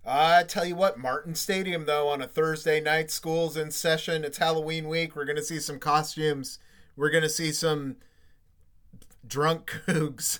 I 0.05 0.43
tell 0.43 0.65
you 0.65 0.75
what, 0.75 0.97
Martin 0.97 1.35
Stadium 1.35 1.85
though 1.85 2.07
on 2.07 2.21
a 2.21 2.27
Thursday 2.27 2.79
night, 2.79 3.11
school's 3.11 3.57
in 3.57 3.71
session. 3.71 4.23
It's 4.23 4.37
Halloween 4.37 4.87
week. 4.87 5.15
We're 5.15 5.25
gonna 5.25 5.43
see 5.43 5.59
some 5.59 5.79
costumes. 5.79 6.59
We're 6.95 7.09
gonna 7.09 7.29
see 7.29 7.51
some 7.51 7.97
drunk 9.27 9.81
cougs. 9.85 10.39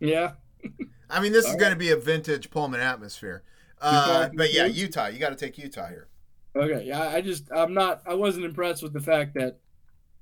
Yeah, 0.00 0.32
I 1.10 1.20
mean, 1.20 1.32
this 1.32 1.44
is 1.44 1.52
All 1.52 1.58
going 1.58 1.70
to 1.70 1.78
be 1.78 1.90
a 1.90 1.96
vintage 1.96 2.50
Pullman 2.50 2.80
atmosphere. 2.80 3.42
Uh, 3.80 4.28
but 4.34 4.52
yeah? 4.52 4.66
Utah. 4.66 5.06
You 5.06 5.18
got 5.18 5.30
to 5.30 5.36
take 5.36 5.58
Utah 5.58 5.88
here. 5.88 6.08
Okay, 6.54 6.84
yeah, 6.86 7.08
I 7.08 7.20
just 7.20 7.50
I'm 7.54 7.74
not 7.74 8.00
I 8.06 8.14
wasn't 8.14 8.46
impressed 8.46 8.82
with 8.82 8.94
the 8.94 9.00
fact 9.00 9.34
that 9.34 9.58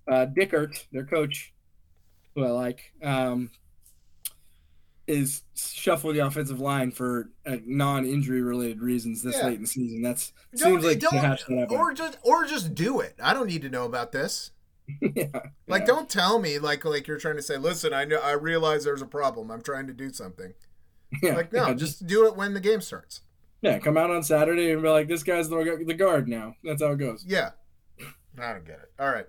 uh, 0.08 0.26
Dickert, 0.26 0.86
their 0.90 1.04
coach, 1.04 1.54
who 2.34 2.44
I 2.44 2.50
like, 2.50 2.92
um, 3.02 3.50
is 5.06 5.42
shuffle 5.54 6.12
the 6.12 6.20
offensive 6.20 6.60
line 6.60 6.90
for 6.90 7.30
uh, 7.46 7.56
non-injury 7.66 8.40
related 8.40 8.80
reasons 8.80 9.22
this 9.22 9.36
Yeah. 9.36 9.46
late 9.46 9.56
in 9.56 9.62
the 9.62 9.66
season. 9.66 10.02
That's 10.02 10.32
Don't, 10.56 10.72
seems 10.80 10.84
like 10.84 10.98
don't 10.98 11.12
to 11.12 11.18
hash 11.20 11.44
that 11.44 11.66
or 11.70 11.92
just 11.92 12.18
or 12.22 12.44
just 12.44 12.74
do 12.74 13.00
it. 13.00 13.14
I 13.22 13.34
don't 13.34 13.46
need 13.46 13.62
to 13.62 13.68
know 13.68 13.84
about 13.84 14.12
this. 14.12 14.50
yeah, 15.00 15.26
Like, 15.66 15.82
yeah. 15.82 15.86
don't 15.86 16.08
tell 16.10 16.38
me 16.38 16.58
like 16.58 16.84
like 16.84 17.06
you're 17.06 17.18
trying 17.18 17.36
to 17.36 17.42
say. 17.42 17.56
Listen, 17.56 17.92
I 17.92 18.04
know 18.04 18.18
I 18.18 18.32
realize 18.32 18.84
there's 18.84 19.02
a 19.02 19.06
problem. 19.06 19.50
I'm 19.50 19.62
trying 19.62 19.86
to 19.86 19.92
do 19.94 20.12
something. 20.12 20.52
yeah, 21.22 21.34
Like, 21.36 21.52
no, 21.52 21.68
yeah, 21.68 21.74
just 21.74 22.06
do 22.06 22.26
it 22.26 22.36
when 22.36 22.54
the 22.54 22.60
game 22.60 22.80
starts. 22.80 23.20
yeah, 23.62 23.78
come 23.78 23.96
out 23.96 24.10
on 24.10 24.22
Saturday 24.22 24.72
and 24.72 24.82
be 24.82 24.88
like, 24.88 25.08
this 25.08 25.22
guy's 25.22 25.48
the, 25.48 25.82
the 25.86 25.94
guard 25.94 26.28
now. 26.28 26.56
That's 26.64 26.82
how 26.82 26.92
it 26.92 26.98
goes. 26.98 27.24
Yeah, 27.26 27.50
I 28.38 28.52
don't 28.52 28.64
get 28.66 28.78
it. 28.80 28.90
All 28.98 29.10
right. 29.10 29.26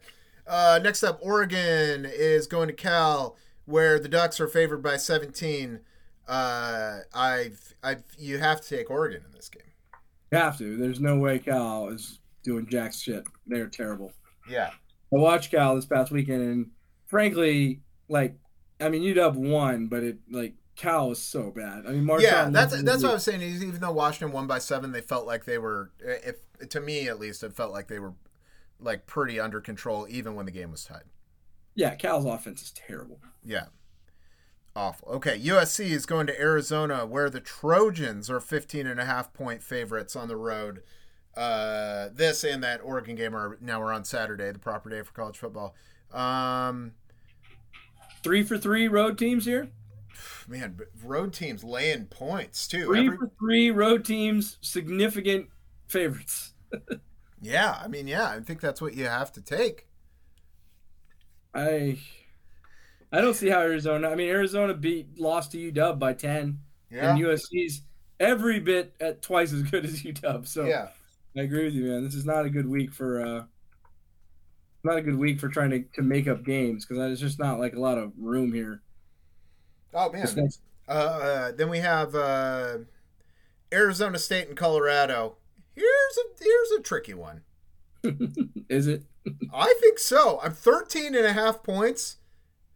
Uh, 0.48 0.80
next 0.84 1.04
up, 1.04 1.20
Oregon 1.22 2.06
is 2.06 2.48
going 2.48 2.68
to 2.68 2.74
Cal, 2.74 3.36
where 3.66 4.00
the 4.00 4.08
Ducks 4.08 4.40
are 4.40 4.48
favored 4.48 4.82
by 4.82 4.98
17. 4.98 5.80
Uh, 6.28 7.00
I've, 7.14 7.74
I've, 7.84 8.04
you 8.18 8.38
have 8.40 8.62
to 8.62 8.78
take 8.78 8.90
Oregon 8.90 9.24
in 9.26 9.32
this 9.34 9.50
game. 9.50 9.64
You 10.32 10.38
have 10.40 10.58
to. 10.58 10.78
There's 10.78 11.00
no 11.00 11.18
way 11.18 11.40
Cal 11.40 11.90
is 11.90 12.20
doing 12.44 12.68
jack 12.70 12.94
shit. 12.94 13.26
They're 13.46 13.68
terrible. 13.68 14.12
Yeah. 14.50 14.72
I 15.14 15.18
watched 15.18 15.52
Cal 15.52 15.76
this 15.76 15.86
past 15.86 16.12
weekend, 16.12 16.42
and 16.42 16.72
frankly, 17.08 17.82
like, 18.10 18.36
I 18.80 18.90
mean, 18.90 19.04
UW 19.04 19.36
won, 19.36 19.88
but 19.88 20.04
it 20.04 20.18
like 20.30 20.56
Cal 20.76 21.10
was 21.10 21.22
so 21.22 21.52
bad. 21.52 21.86
I 21.88 21.92
mean, 21.92 22.04
Marshawn 22.04 22.22
yeah, 22.22 22.50
that's 22.50 22.82
that's 22.84 23.04
what 23.04 23.12
I 23.12 23.14
was 23.14 23.24
saying. 23.24 23.42
is 23.42 23.64
Even 23.64 23.80
though 23.80 23.92
Washington 23.92 24.34
won 24.34 24.48
by 24.48 24.60
seven, 24.60 24.92
they 24.92 25.02
felt 25.02 25.26
like 25.26 25.46
they 25.46 25.58
were, 25.58 25.92
if 26.00 26.36
to 26.70 26.82
me 26.82 27.08
at 27.08 27.20
least, 27.20 27.44
it 27.44 27.54
felt 27.54 27.72
like 27.72 27.88
they 27.88 28.00
were 28.00 28.14
like 28.80 29.06
pretty 29.08 29.40
under 29.40 29.62
control, 29.62 30.06
even 30.10 30.36
when 30.36 30.46
the 30.46 30.52
game 30.52 30.72
was 30.72 30.84
tied. 30.84 31.04
Yeah, 31.76 31.96
Cal's 31.96 32.26
offense 32.26 32.62
is 32.62 32.72
terrible. 32.72 33.20
Yeah, 33.44 33.66
awful. 34.76 35.10
Okay, 35.10 35.38
USC 35.40 35.86
is 35.92 36.06
going 36.06 36.28
to 36.28 36.40
Arizona, 36.40 37.06
where 37.06 37.30
the 37.30 37.42
Trojans 37.42 38.30
are 38.30 38.40
15 38.40 38.88
and 38.88 39.00
a 39.00 39.06
half 39.06 39.34
point 39.34 39.62
favorites 39.62 40.16
on 40.16 40.28
the 40.28 40.38
road. 40.38 40.82
Uh, 41.36 42.08
this 42.14 42.46
and 42.46 42.64
that 42.64 42.80
Oregon 42.82 43.16
game 43.16 43.36
are 43.36 43.58
now 43.60 43.82
we're 43.82 43.92
on 43.92 44.06
Saturday, 44.06 44.52
the 44.52 44.60
proper 44.60 44.90
day 44.90 45.02
for 45.02 45.12
college 45.12 45.38
football. 45.38 45.76
Um, 46.14 46.94
Three 48.24 48.42
for 48.42 48.58
three 48.58 48.88
road 48.88 49.18
teams 49.20 49.46
here. 49.46 49.70
man, 50.48 50.80
road 51.04 51.34
teams 51.34 51.64
laying 51.64 52.06
points 52.06 52.68
too. 52.68 52.86
Three 52.86 53.06
Every- 53.06 53.18
for 53.18 53.32
three 53.38 53.70
road 53.70 54.04
teams, 54.06 54.58
significant 54.62 55.50
favorites. 55.88 56.54
yeah, 57.42 57.78
I 57.84 57.88
mean, 57.88 58.08
yeah, 58.08 58.30
I 58.30 58.40
think 58.40 58.62
that's 58.62 58.82
what 58.82 58.96
you 58.96 59.06
have 59.06 59.32
to 59.34 59.42
take. 59.42 59.88
I 61.56 61.98
I 63.12 63.22
don't 63.22 63.34
see 63.34 63.50
how 63.50 63.62
Arizona. 63.62 64.10
I 64.10 64.16
mean, 64.16 64.30
Arizona 64.30 64.74
beat 64.74 65.20
lost 65.20 65.54
to 65.54 65.72
UW 65.72 65.98
by 65.98 66.14
ten, 66.14 66.60
Yeah, 66.92 67.12
and 67.16 67.24
USC's 67.24 67.82
every 68.20 68.60
bit 68.60 68.94
at 69.00 69.22
twice 69.22 69.54
as 69.54 69.64
good 69.64 69.86
as 69.86 70.04
UW. 70.04 70.48
So 70.48 70.66
yeah. 70.66 70.90
I 71.38 71.42
agree 71.42 71.66
with 71.66 71.74
you, 71.74 71.84
man. 71.86 72.04
This 72.04 72.16
is 72.16 72.26
not 72.26 72.46
a 72.46 72.50
good 72.50 72.68
week 72.68 72.94
for 72.94 73.22
uh, 73.22 73.44
not 74.84 74.98
a 74.98 75.02
good 75.02 75.18
week 75.18 75.40
for 75.40 75.50
trying 75.50 75.70
to, 75.72 75.84
to 75.96 76.02
make 76.02 76.28
up 76.28 76.44
games 76.44 76.86
because 76.86 76.98
there's 76.98 77.20
just 77.20 77.40
not 77.40 77.60
like 77.60 77.76
a 77.76 77.80
lot 77.80 77.98
of 77.98 78.12
room 78.18 78.54
here. 78.54 78.82
Oh 79.94 80.12
man. 80.12 80.28
next- 80.36 80.62
Uh, 80.88 80.92
uh, 80.92 81.52
then 81.54 81.70
we 81.70 81.80
have 81.80 82.14
uh, 82.16 82.78
Arizona 83.74 84.18
State 84.20 84.48
and 84.48 84.56
Colorado. 84.58 85.36
Here's 85.76 86.18
a 86.18 86.44
here's 86.44 86.72
a 86.72 86.82
tricky 86.82 87.14
one. 87.14 87.42
is 88.70 88.88
it? 88.88 89.04
I 89.54 89.74
think 89.80 90.00
so. 90.00 90.40
I'm 90.44 90.54
13 90.54 91.16
and 91.16 91.26
a 91.26 91.34
half 91.34 91.64
points 91.64 92.18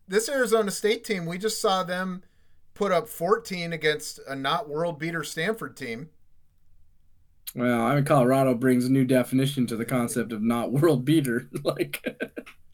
this 0.10 0.28
Arizona 0.28 0.72
State 0.72 1.04
team, 1.06 1.26
we 1.26 1.38
just 1.38 1.62
saw 1.62 1.84
them 1.84 2.24
put 2.74 2.92
up 2.92 3.08
14 3.08 3.72
against 3.72 4.20
a 4.28 4.36
not 4.36 4.68
world 4.68 5.00
beater 5.00 5.24
Stanford 5.24 5.78
team. 5.78 6.10
Well, 7.56 7.82
I 7.82 7.96
mean, 7.96 8.06
Colorado 8.06 8.54
brings 8.56 8.86
a 8.86 8.92
new 8.92 9.06
definition 9.06 9.68
to 9.68 9.76
the 9.76 9.86
concept 9.86 10.32
of 10.32 10.42
not 10.42 10.72
world 10.72 11.06
beater. 11.06 11.48
like, 11.64 12.04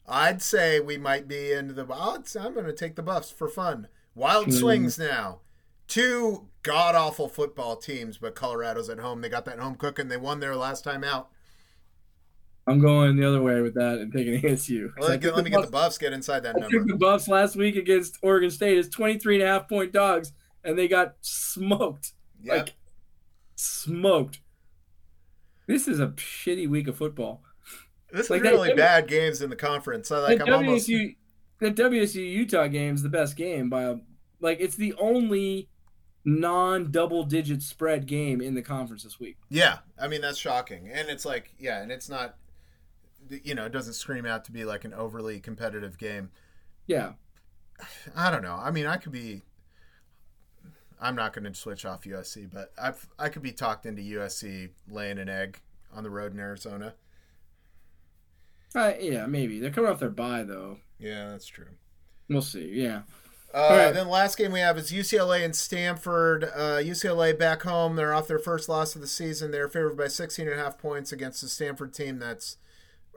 I'd 0.08 0.42
say 0.42 0.80
we 0.80 0.96
might 0.98 1.28
be 1.28 1.52
into 1.52 1.74
the 1.74 1.86
odds. 1.90 2.34
I'm 2.36 2.54
going 2.54 2.66
to 2.66 2.72
take 2.72 2.96
the 2.96 3.02
Buffs 3.02 3.30
for 3.30 3.48
fun. 3.48 3.88
Wild 4.14 4.46
hmm. 4.46 4.52
swings 4.52 4.98
now. 4.98 5.40
Two 5.88 6.48
god 6.62 6.94
awful 6.94 7.28
football 7.28 7.76
teams, 7.76 8.18
but 8.18 8.34
Colorado's 8.34 8.88
at 8.88 8.98
home. 8.98 9.20
They 9.20 9.28
got 9.28 9.44
that 9.44 9.60
home 9.60 9.76
cooking. 9.76 10.08
They 10.08 10.16
won 10.16 10.40
their 10.40 10.56
last 10.56 10.84
time 10.84 11.04
out. 11.04 11.28
I'm 12.66 12.80
going 12.80 13.16
the 13.16 13.26
other 13.26 13.42
way 13.42 13.60
with 13.60 13.74
that 13.74 13.98
and 13.98 14.12
taking 14.12 14.40
ASU. 14.42 14.90
Well, 14.98 15.08
let, 15.08 15.22
let 15.22 15.44
me 15.44 15.50
get 15.50 15.62
the 15.62 15.70
Buffs 15.70 15.98
get 15.98 16.12
inside 16.12 16.40
that 16.40 16.56
I 16.56 16.60
number. 16.60 16.78
took 16.78 16.88
the 16.88 16.96
Buffs 16.96 17.28
last 17.28 17.54
week 17.56 17.76
against 17.76 18.18
Oregon 18.22 18.50
State 18.50 18.76
as 18.78 18.88
23 18.88 19.36
and 19.36 19.44
a 19.44 19.46
half 19.46 19.68
point 19.68 19.92
dogs, 19.92 20.32
and 20.64 20.76
they 20.76 20.88
got 20.88 21.14
smoked. 21.20 22.12
Yep. 22.42 22.56
Like, 22.56 22.74
smoked. 23.54 24.40
This 25.66 25.88
is 25.88 26.00
a 26.00 26.08
shitty 26.08 26.68
week 26.68 26.88
of 26.88 26.96
football. 26.96 27.42
This 28.12 28.26
is 28.26 28.30
like 28.30 28.42
that- 28.42 28.52
really 28.52 28.74
bad 28.74 29.08
games 29.08 29.42
in 29.42 29.50
the 29.50 29.56
conference. 29.56 30.08
So 30.08 30.20
like 30.20 30.38
the 30.38 30.46
I'm 30.46 30.54
almost 30.54 30.88
WSU, 30.88 31.16
the 31.58 31.70
WSU 31.70 32.16
Utah 32.16 32.66
game 32.66 32.94
is 32.94 33.02
the 33.02 33.08
best 33.08 33.36
game 33.36 33.68
by 33.68 33.82
a, 33.82 33.96
like 34.40 34.58
it's 34.60 34.76
the 34.76 34.94
only 34.94 35.68
non 36.24 36.90
double 36.90 37.24
digit 37.24 37.62
spread 37.62 38.06
game 38.06 38.40
in 38.40 38.54
the 38.54 38.62
conference 38.62 39.02
this 39.02 39.18
week. 39.18 39.36
Yeah, 39.48 39.78
I 39.98 40.08
mean 40.08 40.20
that's 40.20 40.38
shocking, 40.38 40.90
and 40.92 41.08
it's 41.08 41.24
like 41.24 41.52
yeah, 41.58 41.82
and 41.82 41.90
it's 41.90 42.08
not, 42.08 42.36
you 43.44 43.54
know, 43.54 43.66
it 43.66 43.72
doesn't 43.72 43.94
scream 43.94 44.26
out 44.26 44.44
to 44.46 44.52
be 44.52 44.64
like 44.64 44.84
an 44.84 44.94
overly 44.94 45.40
competitive 45.40 45.98
game. 45.98 46.30
Yeah, 46.86 47.12
I 48.14 48.30
don't 48.30 48.42
know. 48.42 48.54
I 48.60 48.70
mean, 48.70 48.86
I 48.86 48.96
could 48.96 49.12
be. 49.12 49.42
I'm 51.00 51.14
not 51.14 51.34
going 51.34 51.44
to 51.44 51.54
switch 51.54 51.84
off 51.84 52.04
USC, 52.04 52.50
but 52.52 52.72
I 52.80 52.92
I 53.18 53.28
could 53.28 53.42
be 53.42 53.52
talked 53.52 53.84
into 53.86 54.02
USC 54.02 54.70
laying 54.90 55.18
an 55.18 55.28
egg 55.28 55.60
on 55.92 56.02
the 56.02 56.10
road 56.10 56.32
in 56.32 56.40
Arizona. 56.40 56.94
uh, 58.74 58.92
yeah, 59.00 59.26
maybe 59.26 59.58
they're 59.60 59.70
coming 59.70 59.90
off 59.90 59.98
their 60.00 60.10
bye 60.10 60.42
though. 60.42 60.78
Yeah, 60.98 61.30
that's 61.30 61.46
true. 61.46 61.68
We'll 62.28 62.42
see. 62.42 62.70
Yeah, 62.72 63.02
Uh, 63.54 63.68
right. 63.70 63.92
Then 63.92 64.06
the 64.06 64.12
last 64.12 64.36
game 64.36 64.52
we 64.52 64.60
have 64.60 64.76
is 64.78 64.90
UCLA 64.90 65.44
and 65.44 65.54
Stanford. 65.54 66.44
Uh, 66.44 66.78
UCLA 66.82 67.38
back 67.38 67.62
home. 67.62 67.96
They're 67.96 68.14
off 68.14 68.26
their 68.26 68.38
first 68.38 68.68
loss 68.68 68.94
of 68.94 69.00
the 69.00 69.06
season. 69.06 69.50
They're 69.50 69.68
favored 69.68 69.96
by 69.96 70.08
16 70.08 70.48
and 70.48 70.58
a 70.58 70.62
half 70.62 70.76
points 70.78 71.12
against 71.12 71.42
the 71.42 71.48
Stanford 71.48 71.94
team 71.94 72.18
that's 72.18 72.56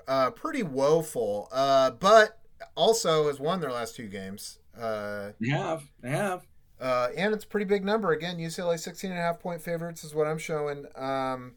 uh, 0.10 0.32
pretty 0.32 0.64
woeful, 0.64 1.48
uh, 1.54 1.92
but 1.92 2.40
also 2.76 3.28
has 3.28 3.40
won 3.40 3.62
their 3.62 3.72
last 3.72 3.96
two 3.96 4.08
games. 4.08 4.60
Uh, 4.78 5.32
they 5.40 5.50
have. 5.50 5.84
They 6.02 6.10
have. 6.10 6.46
uh, 6.82 7.10
and 7.16 7.34
it's 7.34 7.44
a 7.44 7.48
pretty 7.48 7.66
big 7.66 7.86
number. 7.86 8.12
Again, 8.12 8.38
UCLA 8.38 8.78
16 8.80 9.12
and 9.12 9.20
a 9.20 9.22
half 9.22 9.40
point 9.40 9.62
favorites 9.62 10.04
is 10.04 10.14
what 10.16 10.28
I'm 10.28 10.38
showing. 10.40 10.86
Um, 10.96 11.54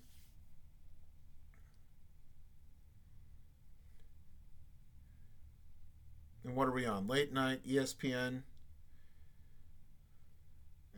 and 6.44 6.54
what 6.56 6.68
are 6.68 6.72
we 6.72 6.86
on? 6.86 7.06
Late 7.06 7.32
night, 7.32 7.60
ESPN. 7.66 8.42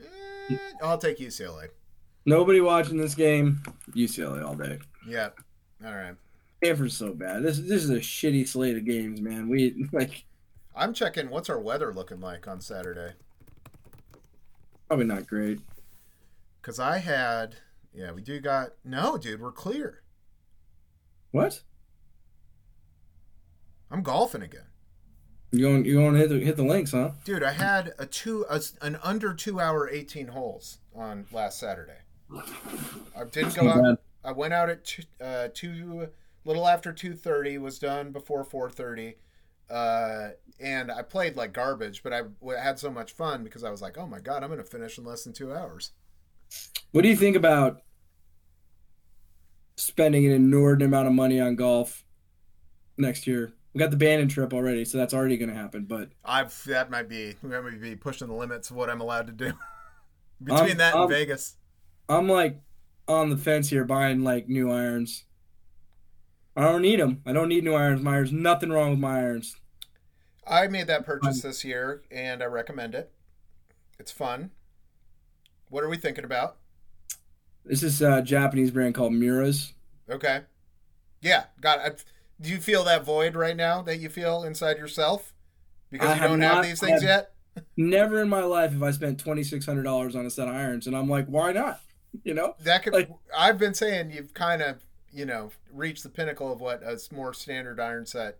Eh, 0.01 0.57
I'll 0.83 0.99
take 0.99 1.19
UCLA. 1.19 1.69
Nobody 2.27 2.61
watching 2.61 2.97
this 2.97 3.15
game. 3.15 3.63
UCLA 3.95 4.45
all 4.45 4.55
day. 4.55 4.79
Yeah. 5.07 5.29
All 5.85 5.95
right. 5.95 6.15
Stanford's 6.59 6.97
so 6.97 7.13
bad. 7.13 7.43
This 7.43 7.59
this 7.59 7.83
is 7.85 7.91
a 7.91 7.99
shitty 7.99 8.47
slate 8.49 8.77
of 8.77 8.85
games, 8.85 9.21
man. 9.21 9.49
We 9.49 9.87
like 9.93 10.25
I'm 10.75 10.93
checking 10.93 11.31
what's 11.31 11.51
our 11.51 11.61
weather 11.61 11.93
looking 11.93 12.21
like 12.21 12.49
on 12.49 12.61
Saturday. 12.61 13.15
probably 14.89 15.07
not 15.07 15.27
great. 15.27 15.61
Because 16.61 16.79
I 16.79 16.99
had, 16.99 17.57
yeah, 17.93 18.13
we 18.13 18.23
do 18.23 18.41
got, 18.41 18.71
no, 18.85 19.19
dude, 19.19 19.41
we're 19.41 19.53
clear. 19.53 20.03
What? 21.31 21.63
I'm 23.91 24.03
golfing 24.03 24.43
again. 24.43 24.67
You 25.53 25.61
going 25.61 25.85
you 25.85 25.95
going 25.95 26.15
to 26.15 26.21
hit 26.21 26.29
the 26.31 26.39
hit 26.41 26.57
the 26.57 26.65
links, 26.65 26.91
huh? 26.91 27.11
Dude, 27.25 27.45
I 27.45 27.53
had 27.53 27.93
a 27.99 28.07
two 28.07 28.45
a, 28.51 28.61
an 28.83 28.99
under 29.05 29.35
two 29.35 29.61
hour 29.61 29.89
eighteen 29.89 30.29
holes 30.29 30.79
on 30.95 31.27
last 31.31 31.61
Saturday. 31.61 31.99
I 33.17 33.25
didn't 33.31 33.55
go 33.55 33.69
out. 33.69 33.83
bad. 33.83 33.99
I 34.25 34.33
went 34.33 34.53
out 34.53 34.69
at 34.69 34.85
two, 34.85 35.03
uh, 35.21 35.49
two 35.55 36.09
little 36.45 36.67
after 36.67 36.93
two 36.93 37.15
thirty. 37.15 37.59
Was 37.59 37.79
done 37.79 38.11
before 38.13 38.45
four 38.45 38.71
thirty, 38.71 39.17
uh, 39.71 40.31
and 40.61 40.91
I 40.91 41.03
played 41.03 41.37
like 41.37 41.53
garbage. 41.53 42.03
But 42.03 42.13
I 42.13 42.23
had 42.61 42.79
so 42.79 42.91
much 42.91 43.13
fun 43.13 43.45
because 43.45 43.65
I 43.65 43.71
was 43.71 43.83
like, 43.83 43.97
oh 43.99 44.07
my 44.07 44.21
god, 44.21 44.43
I'm 44.43 44.51
gonna 44.51 44.65
finish 44.65 44.99
in 44.99 45.05
less 45.05 45.25
than 45.25 45.33
two 45.33 45.53
hours. 45.53 45.93
What 46.93 47.03
do 47.03 47.09
you 47.09 47.17
think 47.17 47.37
about 47.37 47.81
spending 49.77 50.25
an 50.27 50.33
inordinate 50.33 50.87
amount 50.89 51.09
of 51.09 51.13
money 51.15 51.41
on 51.41 51.57
golf 51.57 52.05
next 52.97 53.27
year? 53.27 53.53
We 53.73 53.81
got 53.81 53.91
the 53.91 53.97
Bandon 53.97 54.29
trip 54.29 54.55
already, 54.55 54.85
so 54.85 54.99
that's 54.99 55.13
already 55.13 55.37
going 55.37 55.49
to 55.49 55.57
happen. 55.57 55.85
But 55.87 56.11
I've 56.25 56.63
that 56.67 56.91
might 56.91 57.09
be 57.09 57.35
that 57.43 57.65
might 57.65 57.81
be 57.81 57.97
pushing 57.97 58.29
the 58.29 58.35
limits 58.35 58.71
of 58.71 58.77
what 58.77 58.89
I'm 58.89 59.01
allowed 59.01 59.27
to 59.27 59.33
do. 59.33 59.53
Between 60.43 60.61
I'm- 60.69 60.77
that 60.79 60.93
and 60.95 61.01
I'm- 61.01 61.09
Vegas, 61.09 61.57
I'm 62.09 62.29
like 62.29 62.61
on 63.09 63.31
the 63.31 63.37
fence 63.37 63.71
here, 63.71 63.85
buying 63.85 64.23
like 64.23 64.49
new 64.49 64.71
irons. 64.71 65.25
I 66.57 66.63
don't 66.63 66.83
need 66.83 67.01
them. 67.01 67.23
I 67.27 67.33
don't 67.33 67.49
need 67.49 67.65
new 67.65 67.75
irons. 67.75 68.01
My 68.03 68.15
irons, 68.17 68.33
nothing 68.33 68.71
wrong 68.71 68.91
with 68.91 68.99
my 69.01 69.19
irons. 69.19 69.57
I 70.47 70.67
made 70.69 70.87
that 70.89 71.05
purchase 71.07 71.41
this 71.43 71.65
year, 71.65 72.03
and 72.11 72.43
I 72.43 72.47
recommend 72.47 72.95
it. 72.95 73.11
It's 73.99 74.13
fun. 74.13 74.51
What 75.69 75.83
are 75.83 75.89
we 75.89 75.97
thinking 75.97 76.25
about? 76.25 76.57
This 77.65 77.83
is 77.83 78.03
a 78.03 78.21
Japanese 78.23 78.71
brand 78.71 78.95
called 78.95 79.13
Miuras. 79.13 79.73
Okay. 80.09 80.43
Yeah, 81.23 81.45
got 81.61 81.85
it. 81.87 82.05
Do 82.41 82.51
you 82.51 82.59
feel 82.59 82.85
that 82.85 83.05
void 83.05 83.35
right 83.35 83.57
now 83.57 83.81
that 83.83 83.97
you 83.99 84.09
feel 84.11 84.43
inside 84.45 84.77
yourself 84.77 85.33
because 85.91 86.11
I 86.11 86.15
you 86.17 86.21
don't 86.21 86.41
have 86.41 86.55
not 86.57 86.63
these 86.65 86.81
things 86.81 87.03
yet? 87.03 87.33
Never 87.77 88.21
in 88.21 88.29
my 88.29 88.43
life 88.43 88.73
have 88.73 88.83
I 88.83 88.91
spent 88.91 89.19
twenty 89.19 89.45
six 89.45 89.65
hundred 89.65 89.85
dollars 89.85 90.15
on 90.15 90.27
a 90.27 90.31
set 90.31 90.49
of 90.49 90.55
irons, 90.55 90.87
and 90.87 90.95
I'm 90.97 91.09
like, 91.09 91.27
why 91.27 91.53
not? 91.53 91.81
You 92.23 92.35
know, 92.35 92.55
That 92.61 92.83
could. 92.83 92.93
like- 92.93 93.11
I've 93.37 93.59
been 93.59 93.75
saying 93.75 94.11
you've 94.11 94.35
kind 94.35 94.61
of 94.61 94.85
you 95.15 95.25
know 95.25 95.51
reach 95.73 96.03
the 96.03 96.09
pinnacle 96.09 96.53
of 96.53 96.61
what 96.61 96.83
a 96.83 96.99
more 97.15 97.33
standard 97.33 97.81
iron 97.81 98.05
set 98.05 98.39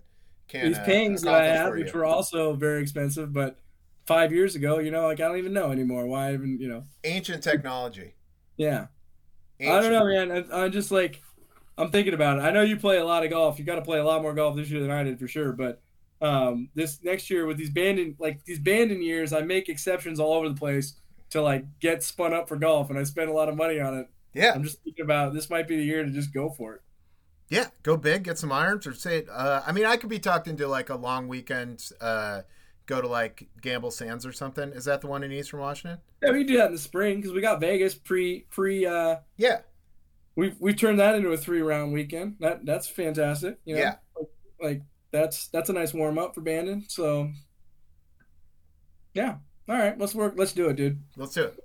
can. 0.49 0.67
these 0.67 0.79
uh, 0.79 0.85
pings 0.85 1.23
that 1.23 1.35
I 1.35 1.45
have, 1.47 1.73
which 1.73 1.95
were 1.95 2.05
also 2.05 2.55
very 2.55 2.83
expensive, 2.83 3.33
but 3.33 3.59
five 4.07 4.33
years 4.33 4.55
ago, 4.55 4.79
you 4.79 4.91
know, 4.91 5.07
like 5.07 5.21
I 5.21 5.29
don't 5.29 5.39
even 5.39 5.53
know 5.53 5.71
anymore. 5.71 6.07
Why 6.07 6.35
even, 6.35 6.59
you 6.61 6.69
know? 6.69 6.85
ancient 7.05 7.43
technology. 7.43 8.15
Yeah, 8.57 8.87
Ancient. 9.61 9.79
I 9.79 9.81
don't 9.81 9.93
know, 9.93 10.07
man. 10.07 10.47
I, 10.53 10.65
I'm 10.65 10.73
just 10.73 10.91
like, 10.91 11.23
I'm 11.79 11.91
thinking 11.91 12.15
about 12.15 12.39
it. 12.39 12.43
I 12.43 12.51
know 12.51 12.63
you 12.63 12.77
play 12.77 12.99
a 12.99 13.05
lot 13.05 13.25
of 13.25 13.31
golf. 13.31 13.59
You 13.59 13.65
got 13.65 13.77
to 13.77 13.83
play 13.83 13.99
a 13.99 14.05
lot 14.05 14.23
more 14.23 14.35
golf 14.35 14.57
this 14.57 14.71
year 14.71 14.81
than 14.81 14.91
I 14.91 15.03
did 15.03 15.19
for 15.19 15.29
sure. 15.29 15.53
But 15.53 15.81
um, 16.21 16.69
this 16.75 17.03
next 17.03 17.31
year 17.31 17.47
with 17.47 17.57
these 17.57 17.71
banding, 17.71 18.17
like 18.19 18.45
these 18.45 18.59
banding 18.59 19.03
years, 19.03 19.33
I 19.33 19.43
make 19.43 19.69
exceptions 19.69 20.19
all 20.19 20.35
over 20.35 20.49
the 20.49 20.55
place 20.55 20.95
to 21.31 21.43
like 21.43 21.65
get 21.81 22.03
spun 22.03 22.33
up 22.33 22.49
for 22.49 22.57
golf, 22.57 22.91
and 22.91 22.99
I 22.99 23.05
spend 23.05 23.31
a 23.31 23.33
lot 23.33 23.49
of 23.49 23.57
money 23.57 23.81
on 23.81 23.97
it. 23.97 24.09
Yeah, 24.35 24.53
I'm 24.55 24.65
just 24.65 24.83
thinking 24.83 25.05
about 25.05 25.33
this 25.33 25.49
might 25.49 25.69
be 25.69 25.77
the 25.77 25.85
year 25.85 26.05
to 26.05 26.11
just 26.11 26.33
go 26.35 26.51
for 26.51 26.75
it. 26.75 26.81
yeah. 27.49 27.67
Go 27.83 27.97
big, 27.97 28.25
get 28.25 28.39
some 28.39 28.51
irons, 28.53 28.87
or 28.87 28.93
say. 28.95 29.25
Uh, 29.31 29.63
I 29.67 29.73
mean, 29.73 29.85
I 29.87 29.97
could 29.97 30.11
be 30.11 30.19
talked 30.19 30.49
into 30.49 30.67
like 30.67 30.91
a 30.91 30.97
long 30.97 31.29
weekend. 31.29 31.85
Uh, 32.01 32.43
go 32.87 33.01
to 33.01 33.07
like 33.09 33.49
Gamble 33.63 33.91
Sands 33.91 34.27
or 34.27 34.33
something. 34.33 34.71
Is 34.73 34.85
that 34.87 35.01
the 35.01 35.07
one 35.07 35.23
in 35.23 35.33
Eastern 35.33 35.61
Washington? 35.61 36.01
Yeah, 36.23 36.33
we 36.33 36.39
can 36.39 36.47
do 36.49 36.57
that 36.59 36.67
in 36.67 36.73
the 36.73 36.79
spring 36.79 37.17
because 37.17 37.33
we 37.33 37.41
got 37.41 37.61
Vegas 37.61 37.95
pre 37.95 38.47
pre. 38.51 38.87
uh 38.87 39.17
Yeah, 39.37 39.61
We 40.37 40.55
we 40.59 40.75
turned 40.75 40.99
that 41.01 41.15
into 41.15 41.29
a 41.31 41.37
three 41.37 41.63
round 41.63 41.93
weekend. 41.93 42.37
That 42.41 42.67
that's 42.67 42.89
fantastic. 42.89 43.59
You 43.65 43.77
know? 43.77 43.81
Yeah. 43.83 43.95
like 44.61 44.83
that's 45.13 45.49
that's 45.49 45.69
a 45.71 45.73
nice 45.73 45.95
warm 45.95 46.19
up 46.19 46.35
for 46.35 46.41
Bandon. 46.41 46.87
So 46.89 47.31
yeah, 49.15 49.37
all 49.69 49.77
right, 49.79 49.97
let's 49.99 50.15
work. 50.15 50.35
Let's 50.37 50.53
do 50.53 50.69
it, 50.69 50.77
dude. 50.77 51.01
let's 51.17 51.35
do 51.35 51.45
it. 51.45 51.59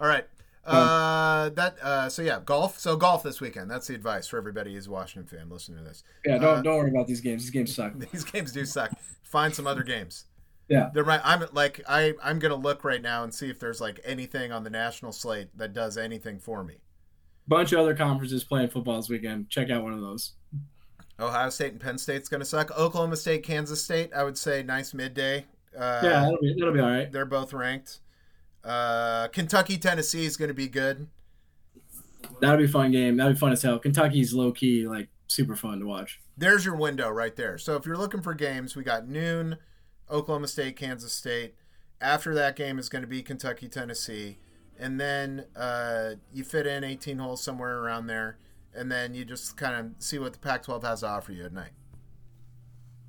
All 0.00 0.06
right. 0.08 0.26
Uh, 0.68 1.48
that 1.50 1.76
uh, 1.82 2.08
so 2.08 2.22
yeah, 2.22 2.40
golf. 2.44 2.78
So 2.78 2.96
golf 2.96 3.22
this 3.22 3.40
weekend. 3.40 3.70
That's 3.70 3.86
the 3.86 3.94
advice 3.94 4.26
for 4.26 4.36
everybody 4.36 4.74
who's 4.74 4.86
a 4.86 4.90
Washington 4.90 5.38
fan 5.38 5.48
listening 5.48 5.78
to 5.78 5.84
this. 5.84 6.04
Yeah, 6.24 6.38
don't 6.38 6.58
Uh, 6.58 6.62
don't 6.62 6.76
worry 6.76 6.90
about 6.90 7.06
these 7.06 7.20
games. 7.20 7.42
These 7.42 7.50
games 7.50 7.74
suck. 7.74 7.92
These 8.12 8.24
games 8.24 8.52
do 8.52 8.64
suck. 8.64 8.92
Find 9.22 9.54
some 9.54 9.66
other 9.66 9.82
games. 9.82 10.24
Yeah. 10.68 10.90
There 10.92 11.04
might. 11.04 11.20
I'm 11.24 11.44
like 11.52 11.80
I. 11.88 12.14
I'm 12.22 12.38
gonna 12.38 12.54
look 12.56 12.84
right 12.84 13.00
now 13.00 13.24
and 13.24 13.32
see 13.32 13.48
if 13.48 13.58
there's 13.58 13.80
like 13.80 14.00
anything 14.04 14.52
on 14.52 14.64
the 14.64 14.70
national 14.70 15.12
slate 15.12 15.48
that 15.56 15.72
does 15.72 15.96
anything 15.96 16.38
for 16.38 16.62
me. 16.62 16.74
Bunch 17.46 17.72
of 17.72 17.78
other 17.80 17.94
conferences 17.94 18.44
playing 18.44 18.68
football 18.68 18.96
this 18.96 19.08
weekend. 19.08 19.48
Check 19.48 19.70
out 19.70 19.82
one 19.82 19.94
of 19.94 20.00
those. 20.00 20.34
Ohio 21.20 21.50
State 21.50 21.72
and 21.72 21.80
Penn 21.80 21.98
State's 21.98 22.28
gonna 22.28 22.44
suck. 22.44 22.70
Oklahoma 22.78 23.16
State, 23.16 23.42
Kansas 23.42 23.82
State. 23.82 24.12
I 24.14 24.22
would 24.22 24.36
say 24.36 24.62
nice 24.62 24.92
midday. 24.92 25.46
Uh, 25.76 26.00
yeah, 26.02 26.20
that'll 26.20 26.38
be 26.40 26.54
that'll 26.58 26.74
be 26.74 26.80
all 26.80 26.90
right. 26.90 27.10
they're 27.10 27.24
both 27.24 27.52
ranked. 27.52 28.00
Uh, 28.68 29.28
Kentucky, 29.28 29.78
Tennessee 29.78 30.26
is 30.26 30.36
gonna 30.36 30.54
be 30.54 30.68
good. 30.68 31.08
That'll 32.40 32.58
be 32.58 32.64
a 32.64 32.68
fun 32.68 32.92
game. 32.92 33.16
That'll 33.16 33.32
be 33.32 33.38
fun 33.38 33.52
as 33.52 33.62
hell. 33.62 33.78
Kentucky's 33.78 34.32
low 34.34 34.52
key, 34.52 34.86
like 34.86 35.08
super 35.26 35.56
fun 35.56 35.80
to 35.80 35.86
watch. 35.86 36.20
there's 36.36 36.64
your 36.64 36.76
window 36.76 37.08
right 37.10 37.34
there. 37.36 37.58
So 37.58 37.76
if 37.76 37.84
you're 37.86 37.96
looking 37.96 38.22
for 38.22 38.34
games, 38.34 38.76
we 38.76 38.82
got 38.84 39.08
noon, 39.08 39.56
Oklahoma 40.10 40.46
State, 40.48 40.76
Kansas 40.76 41.12
State. 41.12 41.54
After 42.00 42.34
that 42.34 42.54
game 42.54 42.78
is 42.78 42.88
going 42.88 43.02
to 43.02 43.08
be 43.08 43.22
Kentucky, 43.22 43.68
Tennessee, 43.68 44.38
and 44.78 45.00
then 45.00 45.46
uh, 45.56 46.10
you 46.32 46.44
fit 46.44 46.66
in 46.66 46.84
18 46.84 47.18
holes 47.18 47.42
somewhere 47.42 47.78
around 47.78 48.06
there, 48.06 48.38
and 48.72 48.90
then 48.90 49.14
you 49.14 49.24
just 49.24 49.56
kind 49.56 49.74
of 49.74 50.02
see 50.02 50.18
what 50.18 50.32
the 50.32 50.38
Pac-12 50.38 50.84
has 50.84 51.00
to 51.00 51.08
offer 51.08 51.32
you 51.32 51.44
at 51.44 51.52
night. 51.52 51.72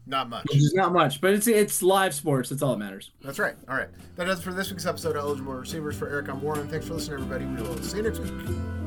Not 0.09 0.27
much. 0.27 0.45
Which 0.49 0.57
is 0.57 0.73
not 0.73 0.91
much, 0.91 1.21
but 1.21 1.35
it's 1.35 1.45
it's 1.45 1.83
live 1.83 2.15
sports. 2.15 2.49
That's 2.49 2.63
all 2.63 2.71
that 2.71 2.79
matters. 2.79 3.11
That's 3.23 3.37
right. 3.37 3.53
All 3.67 3.75
right. 3.75 3.89
That 4.15 4.25
does 4.25 4.39
it 4.39 4.41
for 4.41 4.53
this 4.53 4.71
week's 4.71 4.87
episode 4.87 5.15
of 5.15 5.17
Eligible 5.17 5.53
Receivers. 5.53 5.95
For 5.95 6.09
Eric, 6.09 6.29
I'm 6.29 6.41
Warren. 6.41 6.67
Thanks 6.67 6.87
for 6.87 6.95
listening, 6.95 7.21
everybody. 7.21 7.45
We 7.45 7.61
will 7.61 7.77
see 7.83 7.97
you 7.97 8.03
next 8.03 8.19
week. 8.19 8.78